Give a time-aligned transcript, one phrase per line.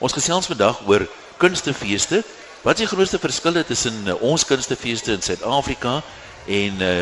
[0.00, 1.04] Ons gesels vandag oor
[1.36, 2.22] kunstefeeste.
[2.64, 5.98] Wat is die grootste verskille tussen uh, ons kunstefeeste in Suid-Afrika
[6.48, 6.92] en uh,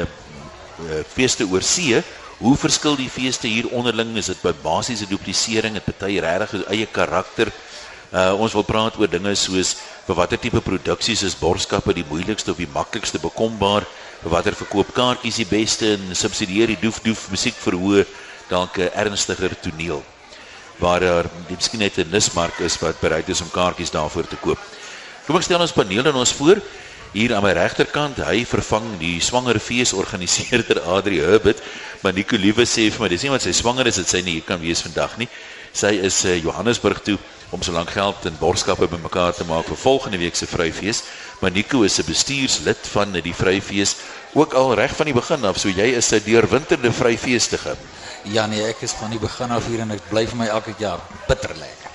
[0.83, 2.03] uh feeste oor see?
[2.43, 4.17] Hoe verskil die feeste hier onderling?
[4.19, 5.79] Is dit basiese duplisering?
[5.79, 7.55] Het party regtig eie karakter?
[8.11, 9.77] Uh ons wil praat oor dinge soos
[10.09, 13.87] vir watter tipe produksies is borskappe die moeilikste of die maklikste bekombaar?
[14.25, 18.11] Vir watter verkoopkaartjies die beste en subsidieer die doef doef musiek verhoog
[18.51, 20.03] dalk 'n ernstiger toneel?
[20.79, 24.59] Waar daar miskien net 'n nismark is wat bereid is om kaartjies daarvoor te koop.
[25.27, 26.61] Kom ek stel ons paneel dan ons voor.
[27.13, 31.63] Hier aan my regterkant, hy vervang die swanger fees organiseerder Adri Herbert,
[32.03, 34.33] maar Nico Liewe sê vir my, dis nie want sy swanger is dit sy nie
[34.33, 35.29] hier kan wees vandag nie.
[35.73, 37.19] Sy is uh, Johannesburg toe
[37.51, 41.03] om so lank geld en borgskappe bymekaar te maak vir volgende week se vryfees.
[41.41, 43.97] Maar Nico is 'n bestuurslid van die vryfees
[44.35, 47.77] ook al reg van die begin af, so jy is 'n deurwinterde vryfeestige.
[48.29, 50.75] Ja nee, ek is van die begin af hier en ek bly vir my elke
[50.79, 51.95] jaar bitter lekker.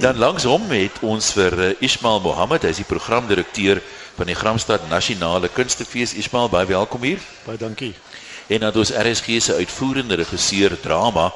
[0.00, 3.78] Dan langs hom het ons vir uh, Ismail Mohammed, hy is die programdirekteur
[4.16, 6.16] van die Gramstad Nasionale Kunstefees.
[6.18, 7.22] Ismail, baie welkom hier.
[7.44, 7.92] Baie dankie.
[8.48, 11.28] En dan ons RSG se uitvoerende regisseur drama,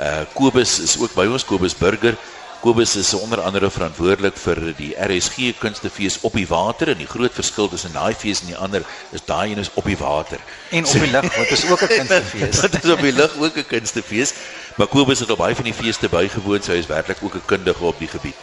[0.00, 2.16] uh Kobus is ook by ons, Kobus Burger.
[2.60, 7.32] Kobus is onder andere verantwoordelik vir die RSG Kunstefees op die water en die groot
[7.32, 10.40] verskil tussen daai fees en die ander is daai een is op die water
[10.70, 12.60] en op die lug wat is ook 'n kunstefees.
[12.60, 14.34] Dit is op die lug ook 'n kunstefees.
[14.76, 17.46] Maar Kobus het op baie van die feeste bygewoon, so hy is werklik ook 'n
[17.46, 18.36] kundige op die gebied.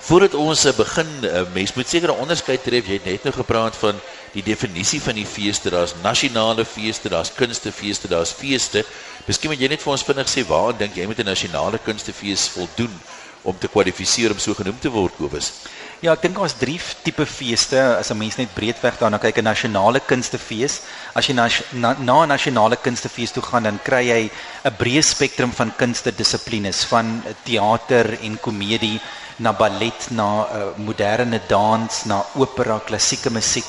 [0.00, 2.86] Voordat ons eh, begin, eh, mens moet seker 'n onderskeid tref.
[2.86, 4.00] Jy het net nou gepraat van
[4.32, 5.70] die definisie van die feeste.
[5.70, 8.84] Daar's nasionale feeste, daar's kunstefeeste, daar's feeste.
[9.26, 12.48] Miskien moet jy net vir ons vinnig sê waar dink jy moet 'n nasionale kunstefees
[12.48, 13.00] voldoen?
[13.42, 15.52] Om te kwalifiseer om so genoem te word Kobus?
[16.00, 19.44] Ja, ek dink ons drie tipe feeste as 'n mens net breedweg daarna kyk 'n
[19.44, 20.80] nasionale kunstefees.
[21.14, 24.30] As jy na na 'n nasionale kunstefees toe gaan, dan kry jy
[24.64, 29.00] 'n breë spektrum van kunstedissiplines van teater en komedie
[29.38, 33.66] na ballet, na uh, moderne dans, na opera, klassieke musiek.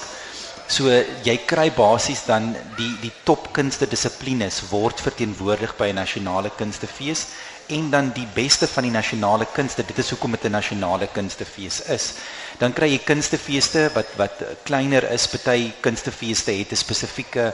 [0.72, 0.88] So
[1.25, 7.27] jy kry basies dan die die top kunstedissiplines word verteenwoordig by 'n nasionale kunstefees
[7.71, 9.86] en dan die beste van die nasionale kunste.
[9.87, 12.14] Dit is hoekom dit 'n nasionale kunstefees is.
[12.58, 15.27] Dan kry jy kunstefeeste wat wat kleiner is.
[15.27, 17.54] Party kunstefeeste het 'n spesifieke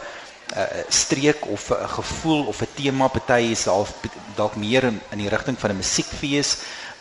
[0.56, 3.08] uh, streek of 'n gevoel of 'n tema.
[3.08, 3.94] Party is half
[4.38, 6.58] dalk meer in, in die rigting van 'n musiekfees.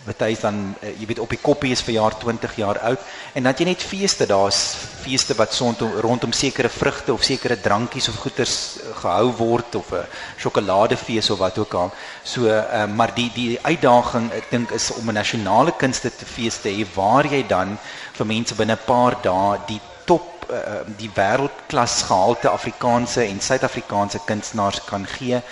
[0.07, 3.01] Wat hy dan uh, jy weet op die koppie is vir jaar 20 jaar oud.
[3.35, 4.27] En dan jy net feeste.
[4.27, 9.75] Daar's feeste wat rondom rondom sekere vrugte of sekere drankies of goeders uh, gehou word
[9.75, 10.07] of 'n
[10.39, 11.91] sjokoladefees of wat ook al.
[12.23, 16.61] So uh, maar die die uitdaging ek dink is om 'n nasionale kunste te fees
[16.61, 17.79] te hê waar jy dan
[18.13, 24.23] vir mense binne 'n paar dae die top uh, die wêreldklas gehalte Afrikaanse en Suid-Afrikaanse
[24.27, 25.43] kunstenaars kan gee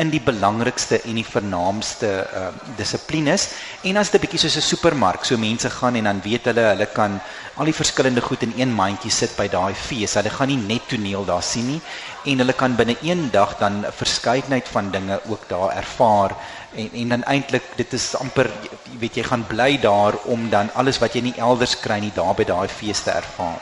[0.00, 2.46] in die belangrikste en die vernaamste uh,
[2.78, 3.48] dissiplines
[3.84, 6.64] en as dit 'n bietjie soos 'n supermark so mense gaan en dan weet hulle
[6.72, 7.20] hulle kan
[7.56, 10.14] al die verskillende goed in een mandjie sit by daai fees.
[10.14, 11.80] Hulle gaan nie net toneel daar sien nie
[12.24, 16.36] en hulle kan binne een dag dan 'n verskeidenheid van dinge ook daar ervaar
[16.74, 20.72] en en dan eintlik dit is amper jy weet jy gaan bly daar om dan
[20.74, 23.60] alles wat jy nie elders kry nie daar by daai fees te ervaar.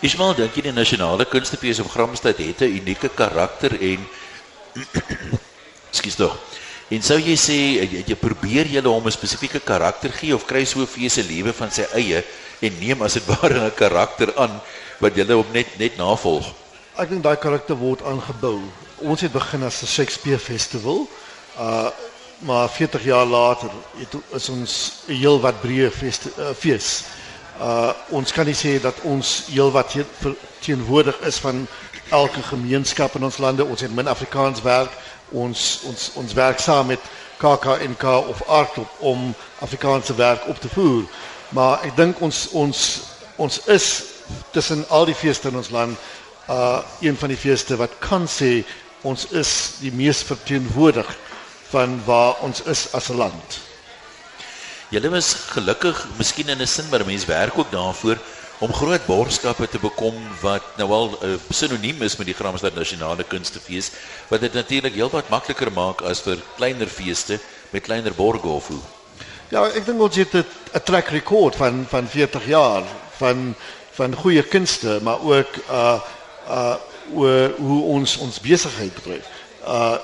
[0.00, 4.06] Ismael, dink jy die nasionale kunstefees op Gramstad het 'n unieke karakter en
[5.90, 6.36] Skus tog.
[6.88, 10.64] En sou jy sê jy, jy probeer julle hom 'n spesifieke karakter gee of kry
[10.64, 12.24] so fees se lewe van sy eie
[12.60, 14.60] en neem as dit ware 'n karakter aan
[14.98, 16.46] wat julle hom net net navolg?
[16.96, 18.60] Ek dink daai karakter word aangebou.
[18.98, 21.06] Ons het begin as 'n Shakespeare festival.
[21.58, 21.90] Uh
[22.40, 27.04] maar 40 jaar later het is ons 'n heel wat breë uh, fees.
[27.60, 29.94] Uh ons kan nie sê dat ons heel wat
[30.60, 31.66] teenwoordig is van
[32.08, 33.64] elke gemeenskap in ons lande.
[33.64, 34.90] Ons het min Afrikaans werk.
[35.30, 37.00] Ons ons ons werk saam met
[37.38, 41.04] KAKNK of Artop om Afrikaanse werk op te voer.
[41.48, 42.84] Maar ek dink ons ons
[43.36, 43.88] ons is
[44.50, 45.98] tussen al die feeste in ons land
[46.48, 48.64] uh een van die feeste wat kan sê
[49.02, 51.08] ons is die mees verteenwoordig
[51.70, 53.60] van waar ons is as 'n land.
[54.88, 58.18] Julle is gelukkig, miskien in 'n sin, maar mense werk ook daarvoor
[58.58, 62.34] om groot borgskappe te bekom wat nou al 'n uh, eh, sinoniem is met die
[62.34, 63.90] Gramstad Nasionale Kunstefees
[64.28, 67.38] wat dit natuurlik heelwat makliker maak as vir kleiner feeste
[67.70, 68.80] met kleiner borge of hoe.
[69.48, 70.44] Ja, ek dink ons het 'n
[70.84, 72.82] track record van van 40 jaar
[73.18, 73.54] van
[73.92, 76.00] van goeie kunste, maar ook uh
[76.48, 76.74] uh
[77.14, 79.26] oor hoe ons ons besigheid bedryf.
[79.66, 79.96] Uh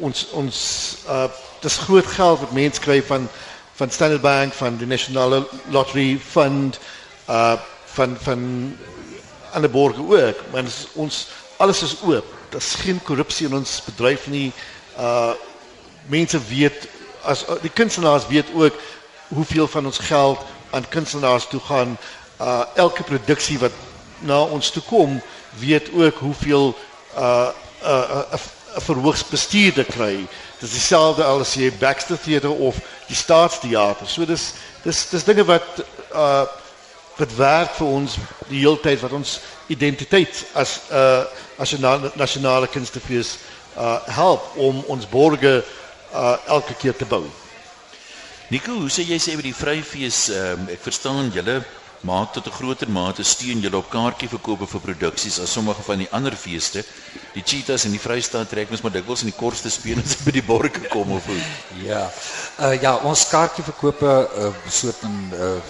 [0.00, 1.28] ons ons uh
[1.60, 3.28] dis groot geld wat mense kry van
[3.74, 6.78] van Standard Bank, van die Nasionale Lottery Fund
[7.94, 8.42] van van
[9.52, 14.52] ander borge ook maar ons alles is oop daar's geen korrupsie in ons bedryf nie
[14.98, 15.32] uh
[16.10, 16.88] mense weet
[17.22, 18.74] as die kunstenaars weet ook
[19.28, 20.38] hoeveel van ons geld
[20.70, 21.98] aan kunstenaars toe gaan.
[22.40, 23.72] Uh elke produksie wat
[24.18, 25.20] na ons toe kom,
[25.58, 26.76] weet ook hoeveel
[27.16, 27.48] uh
[27.82, 28.40] 'n uh, uh,
[28.76, 30.26] verhoogsbestuurder kry.
[30.58, 34.06] Dis dieselfde al as jy Baxter Theater of die Staatsteater.
[34.06, 36.44] So dis dis dis dinge wat uh
[37.20, 38.16] wat werk vir ons
[38.48, 41.24] die hele tyd wat ons identiteit as 'n uh,
[41.58, 43.38] as 'n nasionale kunstefees
[43.76, 45.64] uh help om ons borge
[46.12, 47.24] uh elke keer te bou.
[48.48, 50.28] Nico, hoe sê jy sê oor die vryfees?
[50.28, 51.62] Um, ek verstaan julle
[52.00, 55.98] maak tot 'n groter mate steun julle op kaartjie verkope vir produksies as sommige van
[55.98, 56.84] die ander feeste.
[57.34, 60.30] Die Cheetahs in die Vrystaat trek mens maar dikwels in die kortste spene as by
[60.30, 61.40] die borge kom of hoe.
[61.84, 62.10] Ja.
[62.58, 65.60] Uh ja, ons kaartjie verkope uh soort in uh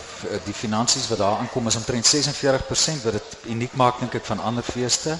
[0.44, 4.40] die finansies wat daar aankom is omtrent 46% wat dit uniek maak dink ek van
[4.40, 5.18] ander feeste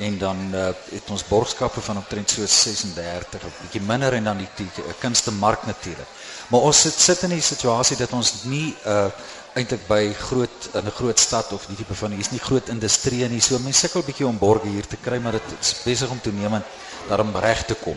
[0.00, 4.38] en dan uh, het ons borgskappe van omtrent so 36 'n bietjie minder en dan
[4.38, 6.08] die, die, die kunste mark natuurlik.
[6.48, 9.06] Maar ons sit sit in 'n situasie dat ons nie uh
[9.58, 13.28] eintlik by groot in 'n groot stad of die tipe van hier's nie groot industrie
[13.28, 13.40] nie.
[13.40, 16.64] So mense sukkel bietjie om borge hier te kry, maar dit is besig om toenemend
[17.08, 17.96] daarom reg te kom.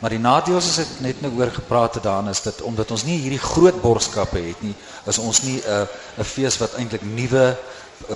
[0.00, 3.04] Maar die nadeel is dit net nou oor gepraat het daarin is dit omdat ons
[3.04, 4.74] nie hierdie groot borgskappe het nie,
[5.06, 5.86] is ons nie 'n
[6.18, 7.56] 'n fees wat eintlik nuwe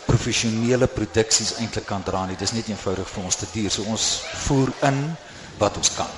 [0.06, 2.36] professionele produksies eintlik kan dra nie.
[2.36, 3.70] Dis net eenvoudig vir ons te duur.
[3.70, 5.16] So ons voer in
[5.58, 6.10] wat ons kan.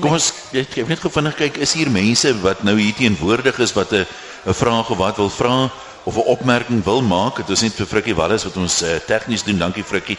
[0.00, 3.72] Kom ons jy weet gou vinnig kyk, is hier mense wat nou hier teenwoordig is
[3.72, 4.06] wat 'n
[4.46, 5.70] 'n vraag of wat wil vra
[6.02, 9.42] of 'n opmerking wil maak, dit is net vir Frikkie Wallis wat ons uh, tegnies
[9.42, 9.58] doen.
[9.58, 10.18] Dankie Frikkie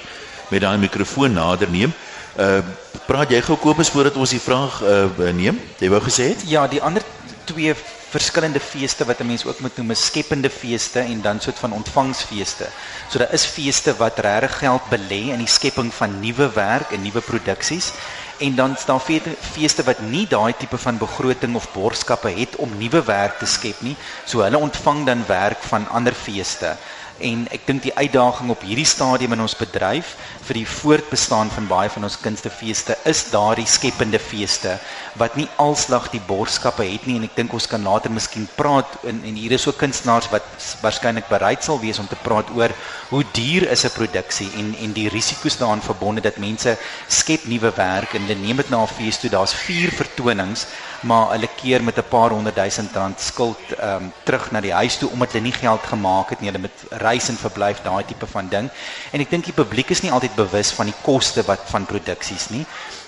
[0.49, 1.93] met daai mikrofoon nader neem.
[2.39, 2.61] Uh
[3.07, 5.59] praat jy gou Kobus voordat ons die vraag uh neem?
[5.79, 6.43] Jy wou gesê het?
[6.45, 7.03] Ja, die ander
[7.45, 7.75] twee
[8.09, 11.71] verskillende feeste wat 'n mens ook moet noem, is skepende feeste en dan soort van
[11.71, 12.67] ontvangsfeeste.
[13.09, 17.01] So daar is feeste wat regtig geld belê in die skepping van nuwe werk en
[17.01, 17.91] nuwe produksies
[18.39, 19.01] en dan staan
[19.39, 23.81] feeste wat nie daai tipe van begroting of borgskappe het om nuwe werk te skep
[23.81, 23.95] nie.
[24.25, 26.75] So hulle ontvang dan werk van ander feeste
[27.19, 30.15] en ek dink die uitdaging op hierdie stadium in ons bedryf
[30.47, 34.77] vir die voortbestaan van baie van ons kunstefeeste is daardie skepende feeste
[35.17, 37.17] wat nie alslag die borgskappe het nie.
[37.17, 40.45] En ek dink ons kan later miskien praat en, en hier is ook kunstenaars wat
[40.83, 42.73] waarskynlik bereid sal wees om te praat oor
[43.09, 46.77] hoe duur is 'n produksie en en die risiko's daaraan verbonde dat mense
[47.07, 49.29] skep nuwe werk en hulle neem dit na 'n fees toe.
[49.29, 50.67] Daar's vier vertonings
[51.01, 54.73] maar hulle keer met 'n paar honderd duisend rand skuld ehm um, terug na die
[54.73, 56.49] huis toe omdat hulle nie geld gemaak het nie.
[56.51, 58.69] Hulle met reis en verblyf daai tipe van ding.
[59.11, 62.49] En ek dink die publiek is nie altyd bewus van die koste wat van produksies
[62.53, 62.65] nie.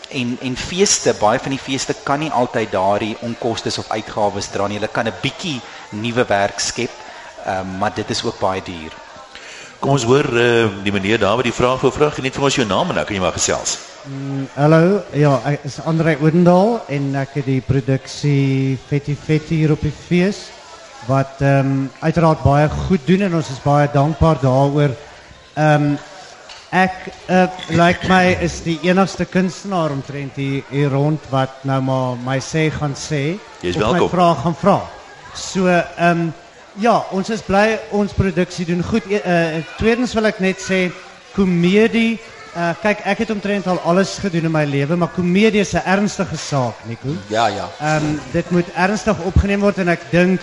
[0.09, 4.67] En en feeste baie van die feeste kan nie altyd daardie onkoste of uitgawes dra
[4.67, 4.79] nie.
[4.79, 5.59] Hulle kan 'n bietjie
[5.91, 7.05] nuwe werk skep
[7.45, 8.93] ehm um, maar dit is ook baie duur.
[9.79, 12.55] Kom ons hoor uh, die meneer daar wat die vraag wou vra, net vir ons
[12.55, 13.77] jou naam en dan kan jy maar gesels.
[14.09, 19.71] Mm, hallo, ja, ek is Andre Odendaal en ek het die produksie Fetty Fetty hier
[19.75, 20.49] op die fees
[21.09, 24.95] wat um, uiteraard baie goed doen en ons is baie dankbaar daaroor.
[25.55, 25.97] Ehm um,
[26.69, 26.97] ek
[27.33, 32.37] uh, like my is die enigste kunstenaar omtrent hier, hier rond wat nou maar my
[32.37, 33.39] sê gaan sê.
[33.65, 34.05] Jy's welkom.
[34.05, 34.77] My vraag gaan vra.
[35.33, 36.29] So ehm um,
[36.79, 39.07] Ja, ons is bly ons produksie doen goed.
[39.09, 40.85] Uh tweedens wil ek net sê
[41.33, 42.19] komedie
[42.53, 45.83] uh kyk ek het omtrent al alles gedoen in my lewe, maar komedie is 'n
[45.85, 47.15] ernstige saak, Nico.
[47.27, 47.67] Ja, ja.
[47.81, 50.41] Ehm um, dit moet ernstig opgeneem word en ek dink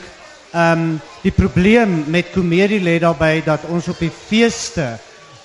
[0.55, 4.99] um, die probleem met komedie lê daarbey dat ons op die feeste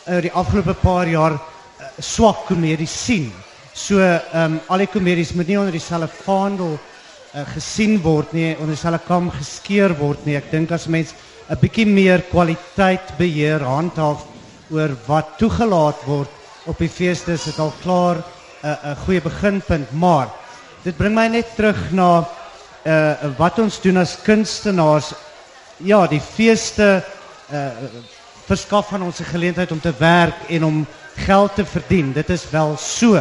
[0.07, 3.31] oor uh, die afgelope paar jaar uh, swak komedie sien.
[3.73, 8.55] So ehm um, al die komedies moet nie onder dieselfde vaandel uh, gesien word nie
[8.57, 10.35] onder dieselfde kam geskeer word nie.
[10.35, 11.13] Ek dink as mens
[11.49, 14.27] 'n bietjie meer kwaliteit beheer handhaaf
[14.71, 16.29] oor wat toegelaat word
[16.65, 20.29] op die feeste is dit al klaar 'n uh, 'n goeie beginpunt, maar
[20.83, 22.27] dit bring my net terug na
[22.85, 25.13] uh wat ons doen as kunstenaars.
[25.77, 27.03] Ja, die feeste
[27.51, 27.67] uh
[28.45, 29.21] verskaf aan ons
[29.71, 30.85] om te werk en om
[31.15, 32.13] geld te verdien.
[32.13, 33.15] Dit is wel so.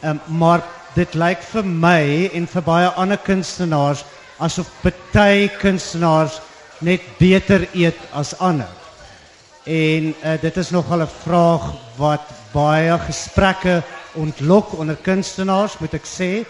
[0.00, 0.62] Ehm maar
[0.94, 4.04] dit lyk vir my en vir baie ander kunstenaars
[4.38, 6.40] asof party kunstenaars
[6.78, 8.70] net beter eet as ander.
[9.64, 13.82] En uh, dit is nogal 'n vraag wat baie gesprekke
[14.14, 16.44] ontlok onder kunstenaars, moet ek sê.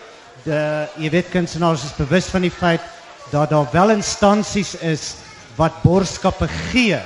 [0.47, 2.83] De jy weet kunstenaars is bewus van die feit
[3.33, 5.15] dat daar wel instansies is
[5.59, 7.01] wat borgskappe gee.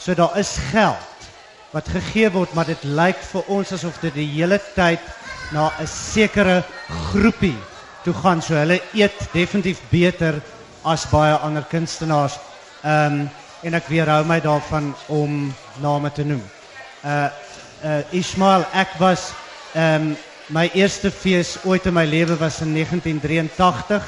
[0.00, 1.26] So daar is geld
[1.70, 5.02] wat gegee word, maar dit lyk vir ons asof dit die hele tyd
[5.52, 6.62] na 'n sekere
[7.12, 7.58] groepie
[8.04, 8.42] toe gaan.
[8.42, 10.40] So hulle eet definitief beter
[10.84, 12.38] as baie ander kunstenaars.
[12.84, 13.28] Um,
[13.62, 16.42] en ek weerhou my daarvan om name te noem.
[17.04, 17.28] Uh
[17.84, 19.32] uh Ismail, ek was
[19.74, 20.16] um,
[20.48, 24.04] my eerste fees ooit in my lewe was in 1983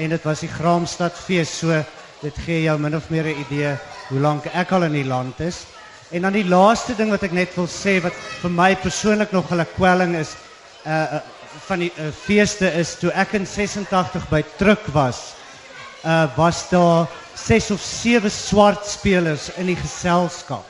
[0.00, 1.52] en dit was die Graamsstad fees.
[1.58, 1.84] So
[2.22, 3.76] dit gee jou min of meer 'n idee
[4.08, 5.66] hoe lank ek al in die land is.
[6.10, 9.50] En dan die laaste ding wat ek net wil sê wat vir my persoonlik nog
[9.52, 10.34] 'n kwelling is,
[10.86, 11.20] uh
[11.66, 15.34] van die uh, is toe ek in 86 by Truk was,
[16.36, 20.64] was daar 6 of 7 swart spelers in die geselskap.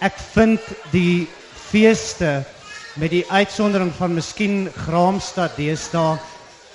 [0.00, 1.28] Ek vind die
[1.70, 2.44] feeste
[2.94, 6.18] met die uitsondering van miskien Graamsstad deesdae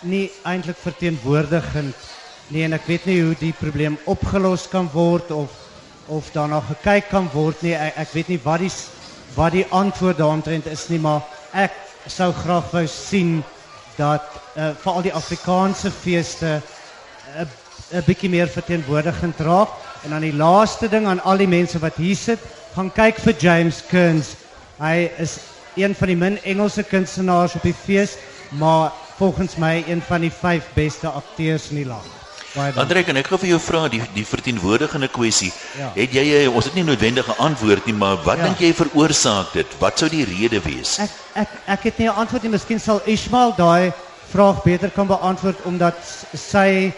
[0.01, 2.07] nie eintlik verteenwoordigend
[2.53, 5.53] nie en ek weet nie hoe die probleem opgelos kan word of
[6.07, 7.74] of daarna gekyk kan word nie.
[7.75, 8.71] Ek, ek weet nie wat die
[9.36, 11.75] wat die antwoord daaromtrent is nie, maar ek
[12.09, 13.41] sou graag wou sien
[13.97, 14.24] dat
[14.55, 19.69] uh, veral die Afrikaanse feeste 'n uh, 'n bietjie meer verteenwoordigend raak.
[20.03, 22.39] En dan die laaste ding aan al die mense wat hier sit,
[22.75, 24.36] gaan kyk vir James Kearns.
[24.79, 25.39] Hy is
[25.77, 28.17] een van die min Engelse kunstenaars op die fees,
[28.50, 32.17] maar volgens my een van die 5 beste akteurs in die land.
[32.57, 35.51] Andre, kan ek gou vir jou vra die die verteenwoordigende kwessie.
[35.77, 35.91] Ja.
[35.93, 38.48] Het jy ons het nie noodwendige antwoord nie, maar wat ja.
[38.48, 39.75] dink jy veroorsaak dit?
[39.81, 40.96] Wat sou die rede wees?
[41.03, 42.51] Ek ek ek het nie 'n antwoord nie.
[42.55, 43.93] Miskien sal Ismail daai
[44.31, 45.98] vraag beter kan beantwoord omdat
[46.34, 46.93] sy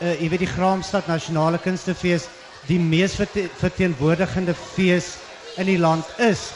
[0.00, 2.28] uh jy weet die Graamsstad Nasionale Kunstefees
[2.66, 3.14] die mees
[3.60, 5.16] verteenwoordigende fees
[5.56, 6.52] in die land is.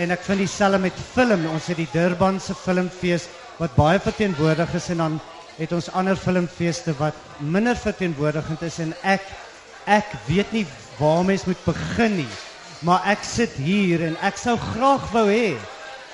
[0.00, 1.46] En ek vind dieselfde met film.
[1.52, 5.20] Ons het die Durban se filmfees wat baie verteenwoordig is en dan
[5.58, 9.26] het ons ander filmfeeste wat minder verteenwoordigend is en ek
[9.90, 10.64] ek weet nie
[10.98, 12.32] waar mens moet begin nie.
[12.86, 15.54] Maar ek sit hier en ek sou graag wou hê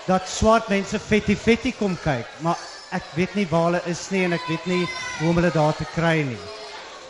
[0.09, 2.57] dat swart mense Fetty Fetty kom kyk, maar
[2.97, 4.85] ek weet nie waar hulle is nie en ek weet nie
[5.19, 6.41] hoe om hulle daar te kry nie.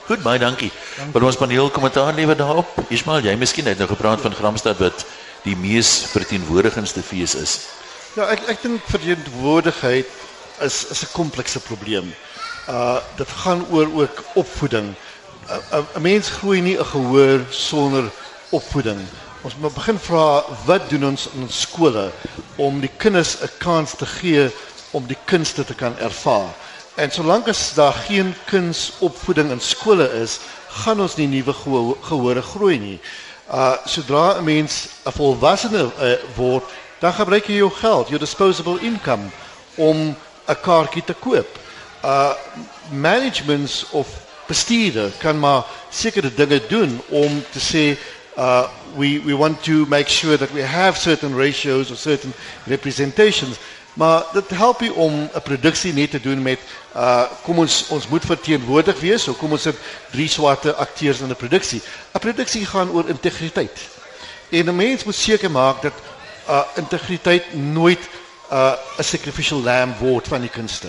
[0.08, 0.70] Goed, baie dankie.
[1.12, 2.70] Vir ons paneel kommentaar lewe daarop.
[2.88, 5.04] Ismail, jy miskien het nou gepraat van Gramstad wat
[5.44, 7.58] die mees verteenwoordigendste fees is.
[8.16, 10.08] Ja, ek ek dink verteenwoordigheid
[10.64, 12.14] is is 'n komplekse probleem.
[12.68, 14.94] Uh dit gaan oor ook opvoeding.
[15.96, 18.10] 'n Mens groei nie 'n gehoor sonder
[18.50, 19.00] opvoeding.
[19.42, 22.10] Ons moet begin vra wat doen ons in ons skole
[22.56, 24.50] om die kinders 'n kans te gee
[24.90, 26.54] om die kunste te kan ervaar.
[26.94, 31.54] En solank as daar geen kunsopvoeding in skole is, gaan ons nie nuwe
[32.02, 33.00] gehore groei nie.
[33.50, 36.64] Uh sodra 'n mens 'n volwassene uh, word,
[37.00, 39.30] dan gebruik jy jou geld, your disposable income
[39.74, 41.58] om 'n kaartjie te koop.
[42.04, 42.32] Uh
[42.90, 44.06] managements of
[44.46, 47.98] bestuurder kan maar sekere dinge doen om te sê
[48.36, 52.34] uh we we want to make sure that we have certain ratios or certain
[52.66, 53.56] representations.
[53.98, 56.58] Maar dit help nie om 'n produksie net te doen met
[56.96, 59.76] uh kom ons ons moet verteenwoordig wees, so kom ons sit
[60.10, 61.82] drie swarte akteurs in 'n produksie.
[62.14, 63.78] 'n Produksie gaan oor integriteit.
[64.48, 65.92] En 'n mens moet seker maak dat
[66.48, 67.98] uh integriteit nooit
[68.52, 70.88] uh 'n sacrificial lamb word van die kunste.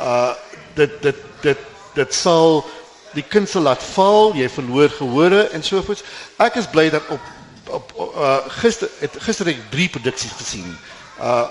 [0.00, 0.32] Uh
[0.74, 1.58] dit dit dit
[1.94, 2.64] dit sal
[3.12, 6.04] die kunste laat val, jy verloor gehore en so voort.
[6.36, 7.20] Ek is bly dat op
[7.66, 10.78] op uh gister het gister ek drie produksies gesien.
[11.20, 11.44] Uh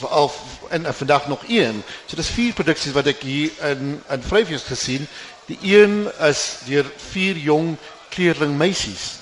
[0.00, 0.32] veral
[0.68, 1.82] en uh, vandag nog een.
[2.06, 5.06] So dis vier produksies wat ek hier in in Vryfees gesien.
[5.46, 7.76] Die een is deur vier jong
[8.10, 9.18] kleerling meisies.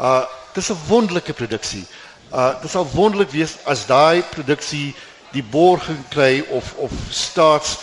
[0.00, 0.24] Uh
[0.56, 1.84] dis 'n wonderlike produksie.
[2.32, 4.94] Uh dit sal wonderlik wees as daai produksie
[5.32, 7.78] die borging kry of of staats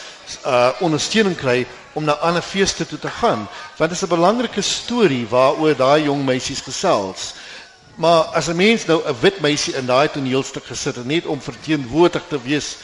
[0.45, 3.47] uh ondersteuning kry om na ander feeste toe te gaan
[3.77, 7.33] want dit is 'n belangrike storie waaroor daai jong meisies gesels.
[7.95, 11.41] Maar as 'n mens nou 'n wit meisie in daai toneelstuk gesit het net om
[11.41, 12.75] verteenwoordig te wees,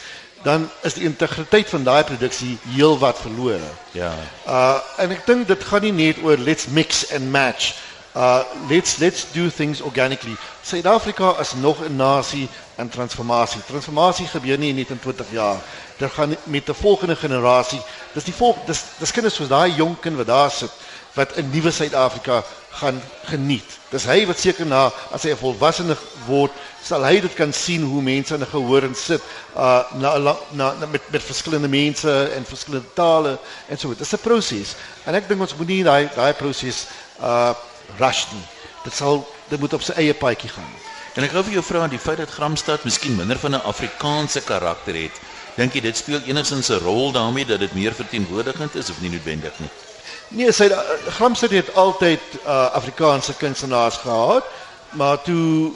[0.42, 3.70] dan is die integriteit van daai produksie heelwat verlore.
[3.92, 4.14] Ja.
[4.48, 7.74] Uh en ek dink dit gaan nie net oor let's mix and match
[8.16, 10.36] uh let's let's do things organically.
[10.62, 13.62] Suid-Afrika is nog 'n nasie in transformasie.
[13.68, 15.58] Transformasie gebeur nie net in 20 jaar.
[15.98, 17.82] Dit gaan met 'n volgende generasie.
[18.14, 20.72] Dis die volg dis dis kinders soos daai jong kind wat daar sit
[21.14, 23.78] wat 'n nuwe Suid-Afrika gaan geniet.
[23.90, 25.98] Dis hy wat seker na as hy 'n volwassene
[26.28, 26.52] word,
[26.84, 29.22] sal hy dit kan sien hoe mense in 'n gehoor en sit
[29.56, 33.90] uh na, na na met met verskillende mense en verskillende tale en so.
[33.90, 34.76] Dit is 'n proses.
[35.06, 36.88] En ek dink ons moet nie daai daai proses
[37.22, 37.54] uh
[37.98, 38.46] rush nie.
[38.84, 40.74] Dit sal dit moet op sy eie paadjie gaan.
[41.16, 44.42] En ek gou vir jou vra die feit dat Gramstad miskien minder van 'n Afrikaanse
[44.42, 45.16] karakter het.
[45.58, 49.10] Dink jy dit speel enigstens 'n rol daarmee dat dit meer verteenwoordigend is of nie
[49.10, 49.89] noodwendig nie?
[50.30, 50.68] Nee, sy
[51.10, 54.46] Gramstad het altyd uh, Afrikaanse kunstenaars gehad,
[54.90, 55.72] maar toe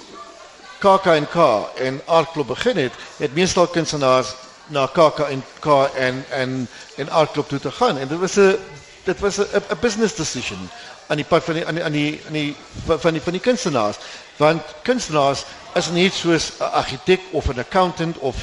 [0.77, 1.37] KAK&K
[1.81, 4.35] en Art Club begin het, het meestal kunstenaars
[4.69, 5.65] na KAK&K
[5.97, 8.57] en en en Art Club toe te gaan en dit was 'n
[9.03, 10.69] dit was 'n business decision
[11.07, 12.55] aan die pad van die aan die aan die aan die
[12.85, 13.97] van die van die kunstenaars
[14.37, 15.43] want kunstenaars
[15.73, 18.35] is nie soos 'n argitek of 'n accountant of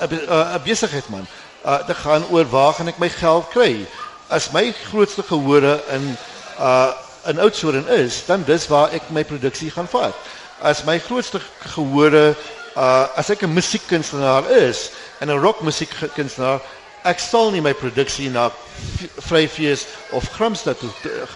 [0.00, 1.26] 'n besigheidsman.
[1.64, 3.86] Uh dit gaan oor waar gaan ek my geld kry?
[4.28, 6.16] As my grootste gehore in
[6.58, 6.92] uh
[7.26, 10.14] in Oudtshoorn is, dan dis waar ek my produksie gaan vat.
[10.62, 11.40] As my grootste
[11.74, 12.36] gehore
[12.76, 14.90] uh as ek 'n musiekkunstenaar is
[15.20, 16.60] en 'n rockmusiekkunstenaar,
[17.04, 18.50] ek sal nie my produksie na
[19.26, 20.90] Vryfees of Gramstad toe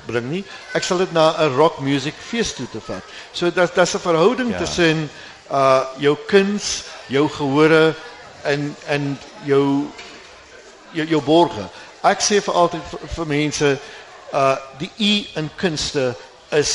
[0.06, 0.44] bring nie.
[0.74, 3.02] Ek sal dit na 'n rock music fees toe te vat.
[3.32, 4.58] So dat daar's 'n verhouding ja.
[4.58, 5.10] tussen
[5.50, 7.94] uh jou kuns, jou gehore
[8.42, 9.90] en en jou
[10.92, 11.68] jou, jou borge.
[12.02, 13.78] Ek sê vir altyd vir, vir mense
[14.32, 16.14] uh die u in kunste
[16.56, 16.70] is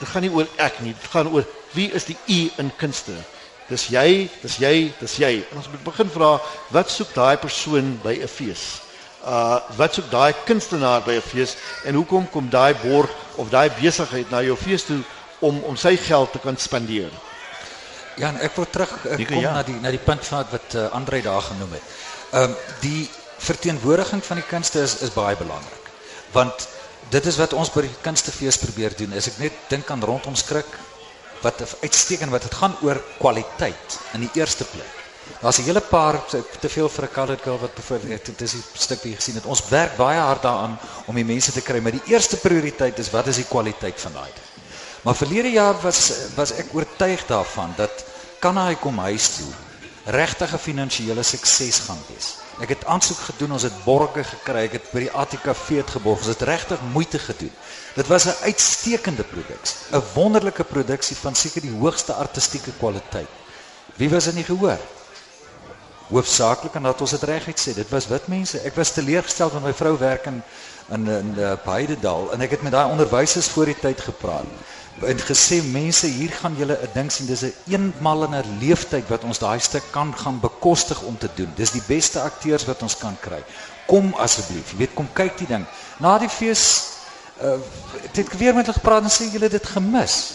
[0.00, 1.44] dit gaan nie oor ek nie, dit gaan oor
[1.76, 3.14] wie is die u in kunste?
[3.68, 5.30] Dis jy, dis jy, dis jy.
[5.50, 6.36] En ons moet begin vra
[6.74, 8.80] wat soek daai persoon by 'n fees?
[9.26, 13.70] Uh wat soek daai kunstenaar by 'n fees en hoekom kom daai borg of daai
[13.80, 15.02] besigheid na jou fees toe
[15.40, 17.10] om om sy geld te kan spandeer?
[18.16, 19.52] Ja, ek wil terug ek kom ja.
[19.52, 21.82] na die na die punt van wat uh, Andre daar genoem het.
[22.32, 25.92] Ehm um, die verteenwoordiging van die kunste is is baie belangrik.
[26.32, 26.68] Want
[27.10, 29.12] dit is wat ons by die kunstefees probeer doen.
[29.12, 30.78] As ek net dink aan rondom skrik,
[31.42, 34.92] wat uitstekend wat dit gaan oor kwaliteit in die eerste plek.
[35.40, 36.24] Daar's 'n hele paar
[36.60, 39.34] te veel vir 'n colored girl wat byvoorbeeld dit is 'n stuk wat jy gesien
[39.34, 39.44] het.
[39.44, 43.10] Ons werk baie hard daaraan om die mense te kry, maar die eerste prioriteit is
[43.10, 44.46] wat is die kwaliteit van daai ding.
[45.02, 48.04] Maar verlede jaar was was ek oortuig daarvan dat
[48.38, 49.52] kan hy kom huis toe
[50.04, 52.45] regtig 'n finansiële sukses gaan wees.
[52.56, 56.22] Ek het aansoek gedoen, ons het borge gekry, ek het by die ATKV het geborg,
[56.24, 57.52] ons het regtig moeite gedoen.
[57.94, 63.28] Dit was 'n uitstekende produksie, 'n wonderlike produksie van seker die hoogste artistieke kwaliteit.
[63.96, 64.78] Wie was dit nie gehoor?
[66.08, 68.60] Hoofsaaklik en dat ons dit reguit sê, dit was wit mense.
[68.60, 70.42] Ek was teleurgesteld want my vrou werk in
[70.88, 74.46] in in uh, Beidedal en ek het met daai onderwysers voor die tyd gepraat
[75.04, 79.08] en gesê mense hier gaan julle 'n ding sien dis 'n eenmal in 'n leeftyd
[79.08, 81.52] wat ons daai stuk kan gaan bekostig om te doen.
[81.54, 83.44] Dis die beste akteurs wat ons kan kry.
[83.86, 85.66] Kom asseblief, jy weet kom kyk die ding.
[85.98, 86.84] Na die fees
[87.42, 87.58] uh
[88.02, 90.32] het ek weer met hulle gepraat en sê julle dit gemis.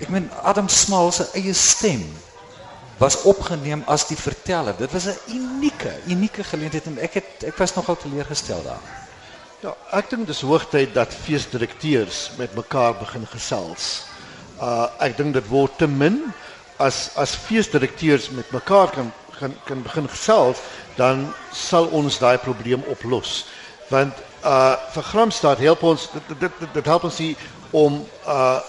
[0.00, 2.04] Ek meen Adam Small se eie stem
[2.98, 4.76] was opgeneem as die verteller.
[4.76, 9.05] Dit was 'n unieke, unieke geleentheid en ek het ek was nogal teleurgestel daaroor.
[9.64, 14.02] Ja, ek dink dis hoogtyd dat feesdirekteurs met mekaar begin gesels.
[14.60, 16.18] Uh ek dink dit word te min
[16.76, 20.60] as as feesdirekteurs met mekaar kan kan kan begin gesels,
[21.00, 21.24] dan
[21.56, 23.46] sal ons daai probleem oplos.
[23.88, 24.12] Want
[24.44, 27.32] uh vir Gramstad help ons dit dit dit, dit help ons nie
[27.72, 28.60] om uh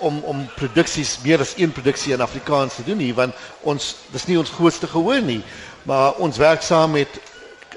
[0.00, 4.24] om om produksies meer as een produksie in Afrikaans te doen nie, want ons dis
[4.32, 5.42] nie ons grootste gehoor nie,
[5.84, 7.20] maar ons werk saam met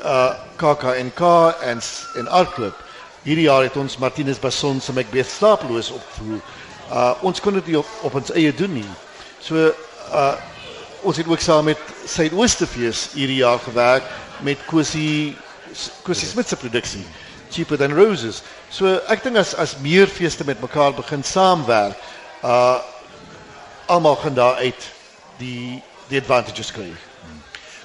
[0.01, 1.21] uh KAKNK
[1.61, 1.81] en
[2.15, 2.73] en Artklub.
[3.23, 6.39] Hierdie jaar het ons Martinus Bason se Macbeth slaaploos opgevoer.
[6.91, 8.89] Uh ons kon dit op, op ons eie doen nie.
[9.39, 9.71] So
[10.11, 10.33] uh
[11.03, 14.03] ons het ook saam met Suidoostefees hierdie jaar gewerk
[14.41, 15.35] met Kosie
[16.03, 17.05] Kosie Smit se produksie
[17.51, 18.41] Cheaper Than Roses.
[18.69, 21.97] So ek dink as as meer feeste met mekaar begin saamwerk,
[22.43, 22.79] uh
[23.85, 24.91] almal gaan daar uit
[25.37, 26.91] die die advantages kry.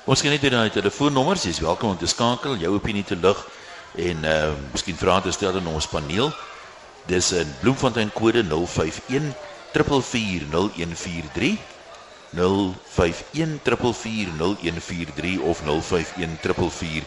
[0.09, 3.37] Ons kan net weer daai telefoonnommers, jy's welkom om te skakel, jou opinie te lig
[4.01, 6.33] en uh miskien vra te stel aan ons paneel.
[7.11, 9.37] Dis in Bloemfontein kode 051
[9.77, 11.61] 4410143
[12.33, 13.61] 051
[15.45, 17.05] of 051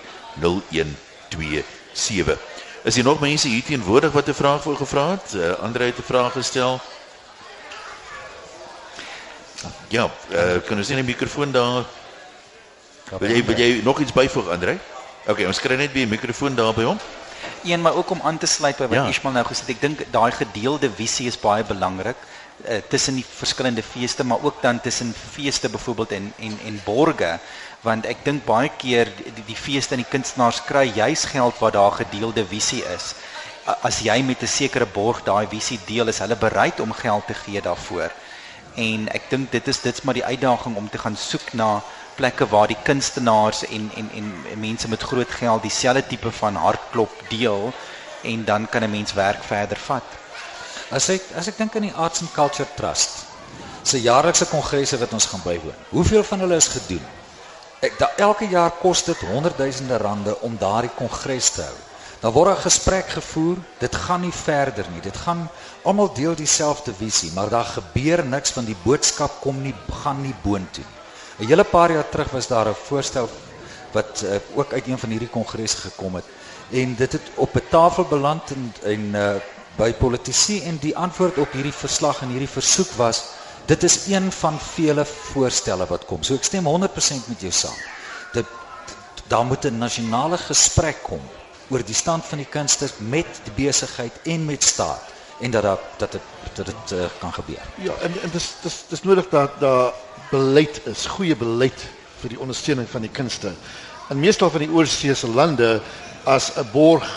[2.84, 5.34] Is hier nog mense hier teenwoordig wat 'n vraag voor gevra het?
[5.34, 6.80] Uh, Andre het 'n vraag gestel.
[9.88, 11.84] Ja, uh, kan ons net 'n mikrofoon daar
[13.20, 14.78] Wil jy wil jy nog iets byvoeg Andre?
[15.28, 17.00] OK, ons kry net weer 'n mikrofoon daar by hom.
[17.64, 19.08] Een maar ook om aan te sluit by wat ja.
[19.08, 19.70] Ismail nou gesê het.
[19.70, 22.16] Ek dink daai gedeelde visie is baie belangrik
[22.70, 27.40] uh, tussen die verskillende feeste, maar ook dan tussen feeste byvoorbeeld en en en borge,
[27.82, 31.58] want ek dink baie keer die, die, die feeste en die kunstenaars kry juis geld
[31.60, 33.14] wat daar gedeelde visie is.
[33.82, 37.34] As jy met 'n sekere borg daai visie deel, is hulle bereid om geld te
[37.34, 38.12] gee daarvoor.
[38.76, 41.82] En ek dink dit is dit's maar die uitdaging om te gaan soek na
[42.16, 47.12] plekke waar die kunstenaars en en en mense met groot geld dieselfde tipe van hartklop
[47.30, 47.74] deel
[48.22, 50.04] en dan kan 'n mens werk verder vat.
[50.90, 53.10] As ek as ek dink aan die Arts and Culture Trust
[53.84, 55.80] se jaarlikse kongresse wat ons gaan bywoon.
[55.90, 57.06] Hoeveel van hulle is gedoen?
[57.80, 61.78] Ek da elke jaar kos dit honderdduisende rande om daardie kongres te hou.
[62.22, 65.02] Daar word 'n gesprek gevoer, dit gaan nie verder nie.
[65.02, 65.50] Dit gaan
[65.84, 70.36] almal deel dieselfde visie, maar daar gebeur niks van die boodskap kom nie gaan nie
[70.44, 71.01] boontoe nie.
[71.42, 73.30] 'n hele paar jaar terug was daar 'n voorstel
[73.92, 76.26] wat uh, ook uit een van hierdie kongresse gekom het
[76.70, 79.36] en dit het op 'n tafel beland en en uh,
[79.76, 83.24] by politici en die antwoord op hierdie verslag en hierdie versoek was
[83.66, 86.24] dit is een van vele voorstelle wat kom.
[86.24, 87.78] So ek stem 100% met jou saam.
[88.34, 88.46] Dit
[89.28, 91.22] daar moet 'n nasionale gesprek kom
[91.70, 95.02] oor die stand van die kunste met die besigheid en met staat
[95.40, 96.22] en dat dat dat dit
[96.54, 97.64] dat dit uh, kan gebeur.
[97.76, 99.94] Ja, en en dis dis dis nodig dat daar
[100.32, 101.88] beleid is, goeie beleid
[102.22, 103.52] vir die ondersteuning van die kunste.
[104.12, 105.82] In meestal van die oorseese lande
[106.24, 107.08] as 'n borg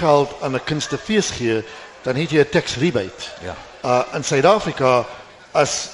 [0.00, 1.64] geld aan 'n kunstefees gee,
[2.02, 3.24] dan het jy 'n tax rebate.
[3.42, 3.56] Ja.
[3.84, 5.04] Uh in Suid-Afrika
[5.52, 5.88] as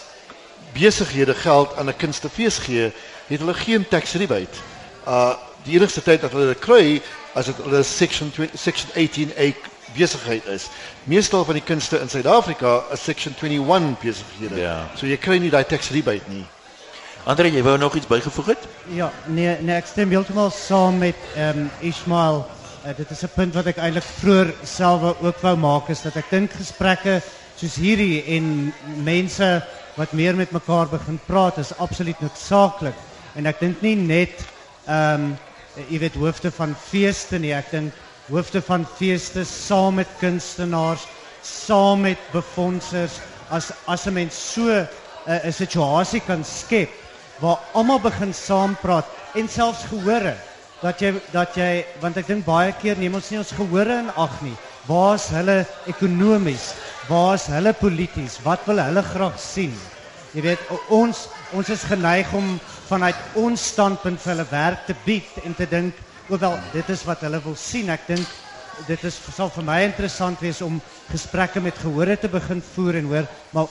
[0.72, 2.92] besighede geld aan 'n kunstefees gee,
[3.26, 4.59] het hulle geen tax rebate.
[5.06, 7.02] Uh die enigste tyd dat hulle dit kry
[7.35, 9.54] as dit hulle section 20, section 18A
[9.94, 10.68] besigheid is.
[11.04, 14.61] Meestal van die kunste in Suid-Afrika is section 21 besighede.
[14.61, 14.90] Ja.
[14.96, 16.46] So jy kry nie daai tax rebate nie.
[17.31, 18.62] Andre, jy wou nog iets bygevoeg het?
[18.90, 22.40] Ja, nee, nee ek stem heeltemal saam met ehm um, Ismail.
[22.83, 26.16] Uh, dit is 'n punt wat ek eintlik vroeër self ook wou maak is dat
[26.16, 27.21] ek dink gesprekke
[27.55, 28.73] soos hierdie en
[29.07, 29.62] mense
[29.95, 32.99] wat meer met mekaar begin praat is absoluut noodsaaklik.
[33.35, 34.35] En ek dink nie net
[34.87, 35.37] ehm um,
[35.87, 37.93] jy weet hoofde van feeste nie, ek dink
[38.27, 41.07] hoofde van feeste saam met kunstenaars,
[41.43, 44.88] saam met befondsers as as 'n mens so 'n
[45.31, 47.00] uh, situasie kan skep
[47.40, 50.37] waar almal begin saampraat en selfs gehore
[50.81, 54.11] dat jy dat jy want ek dink baie keer neem ons nie ons gehore in
[54.16, 54.57] ag nie.
[54.88, 56.70] Waar's hulle ekonomies?
[57.09, 58.38] Waar's hulle polities?
[58.44, 59.74] Wat wil hulle graag sien?
[60.33, 61.26] Jy weet ons
[61.57, 62.55] ons is geneig om
[62.88, 65.96] vanuit ons standpunt vir hulle werk te bied en te dink
[66.31, 67.90] hoewel dit is wat hulle wil sien.
[67.92, 68.38] Ek dink
[68.88, 73.11] dit is sal vir my interessant wees om gesprekke met gehore te begin voer en
[73.11, 73.68] hoor maar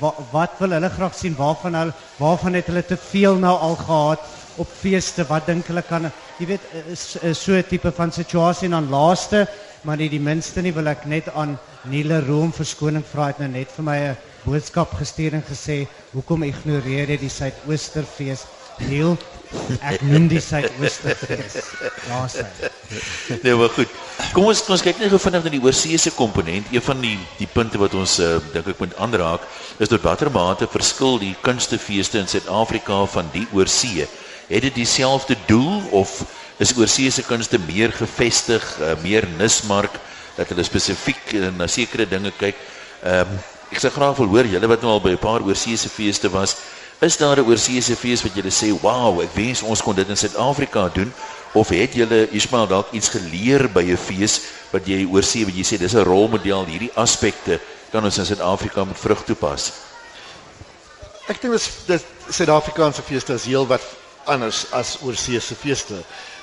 [0.00, 1.36] wa, wat wil hulle graag sien?
[1.36, 4.20] Waarvan hulle waarvan het hulle te veel nou al gehad
[4.56, 5.26] op feeste?
[5.28, 8.66] Wat dink hulle kan jy weet is, is so 'n tipe van situasie.
[8.66, 9.46] En dan laaste
[9.82, 13.26] maar nie die minste nie wil ek net aan Niele Room verskoning vra.
[13.26, 18.46] Het nou net vir my 'n boodskap gestuur en gesê hoekom ignoreer jy die Suidoosterfees?
[18.78, 19.16] Niel
[19.80, 21.56] ek noem die Suidoosterfees
[22.08, 22.44] ja sy
[23.42, 23.90] Nee, maar goed.
[24.34, 26.68] Kom ons kom ons kyk net gou vinnig na die oorseese komponent.
[26.70, 29.46] Een van die die punte wat ons uh, dink ek moet aanraak
[29.82, 34.06] is tot watter mate verskil die kunstefeeste in Suid-Afrika van die oorsee.
[34.46, 36.20] Het dit dieselfde doel of
[36.62, 39.98] is oorseese kunste meer gevestig, uh, meer nismark
[40.38, 42.64] dat hulle spesifiek uh, na sekere dinge kyk?
[43.02, 45.90] Ehm um, ek sê graag wil hoor julle wat nou al by 'n paar oorseese
[45.90, 46.54] feeste was,
[46.98, 50.16] is daar 'n oorseese fees wat julle sê, "Wow, ek wens ons kon dit in
[50.16, 51.12] Suid-Afrika doen."
[51.52, 55.64] Of het julle Ismail dalk iets geleer by 'n fees wat jy oorsee wat jy
[55.64, 59.72] sê dis 'n rolmodel hierdie aspekte kan ons in Suid-Afrika met vrug toepas?
[61.26, 63.82] Ek dink dis dis Suid-Afrikaanse feeste is heelwat
[64.24, 65.94] anders as oorseese feeste.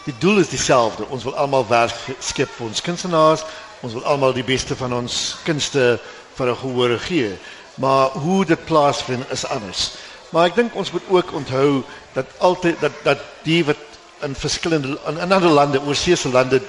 [0.05, 1.05] Die doel is dieselfde.
[1.07, 3.43] Ons wil almal werk skep vir ons kunstenaars.
[3.81, 5.99] Ons wil almal die beste van ons kunste
[6.35, 7.37] vir 'n gehoor gee.
[7.75, 9.91] Maar hoe dit plaasvind is anders.
[10.33, 13.77] Maar ek dink ons moet ook onthou dat altyd dat dat die wat
[14.25, 16.61] in verskillende in, in ander lande, oorseese lande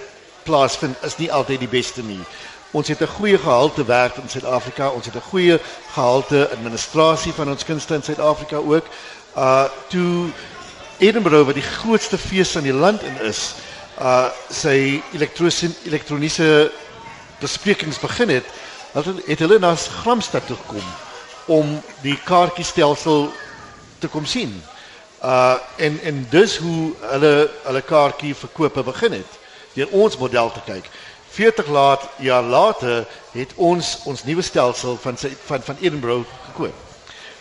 [0.44, 2.20] plaasvind is nie altyd die beste nie.
[2.76, 4.88] Ons het 'n goeie gehalte werk in Suid-Afrika.
[4.88, 5.60] Ons het 'n goeie
[5.92, 8.84] gehalte administrasie van ons kunste in Suid-Afrika ook.
[9.36, 10.28] Uh toe
[10.98, 13.54] Edinburgh wat die grootste fees in die land in is,
[13.98, 15.02] uh sy
[15.84, 16.70] elektroniese
[17.40, 18.44] besprekings begin het,
[19.26, 20.84] het, hulle na Gramstad toe gekom
[21.46, 23.32] om die kaartjiestelsel
[24.04, 24.52] te kom sien.
[25.24, 29.40] Uh en en dis hoe hulle hulle kaartjie verkope begin het
[29.74, 30.88] deur ons model te kyk.
[31.34, 36.74] 40 laat jaar later het ons ons nuwe stelsel van van van Edinburgh gekoop.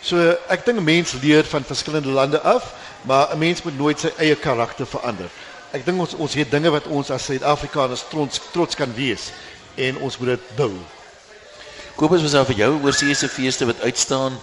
[0.00, 4.00] So ek dink 'n mens leer van verskillende lande af, maar 'n mens moet nooit
[4.00, 5.30] sy eie karakter verander.
[5.72, 9.30] Ek dink ons ons het dinge wat ons as Suid-Afrikaners trots trots kan wees
[9.74, 10.72] en ons moet dit bou.
[11.94, 14.38] Kobus was daar vir jou oorseese feeste wat uitstaan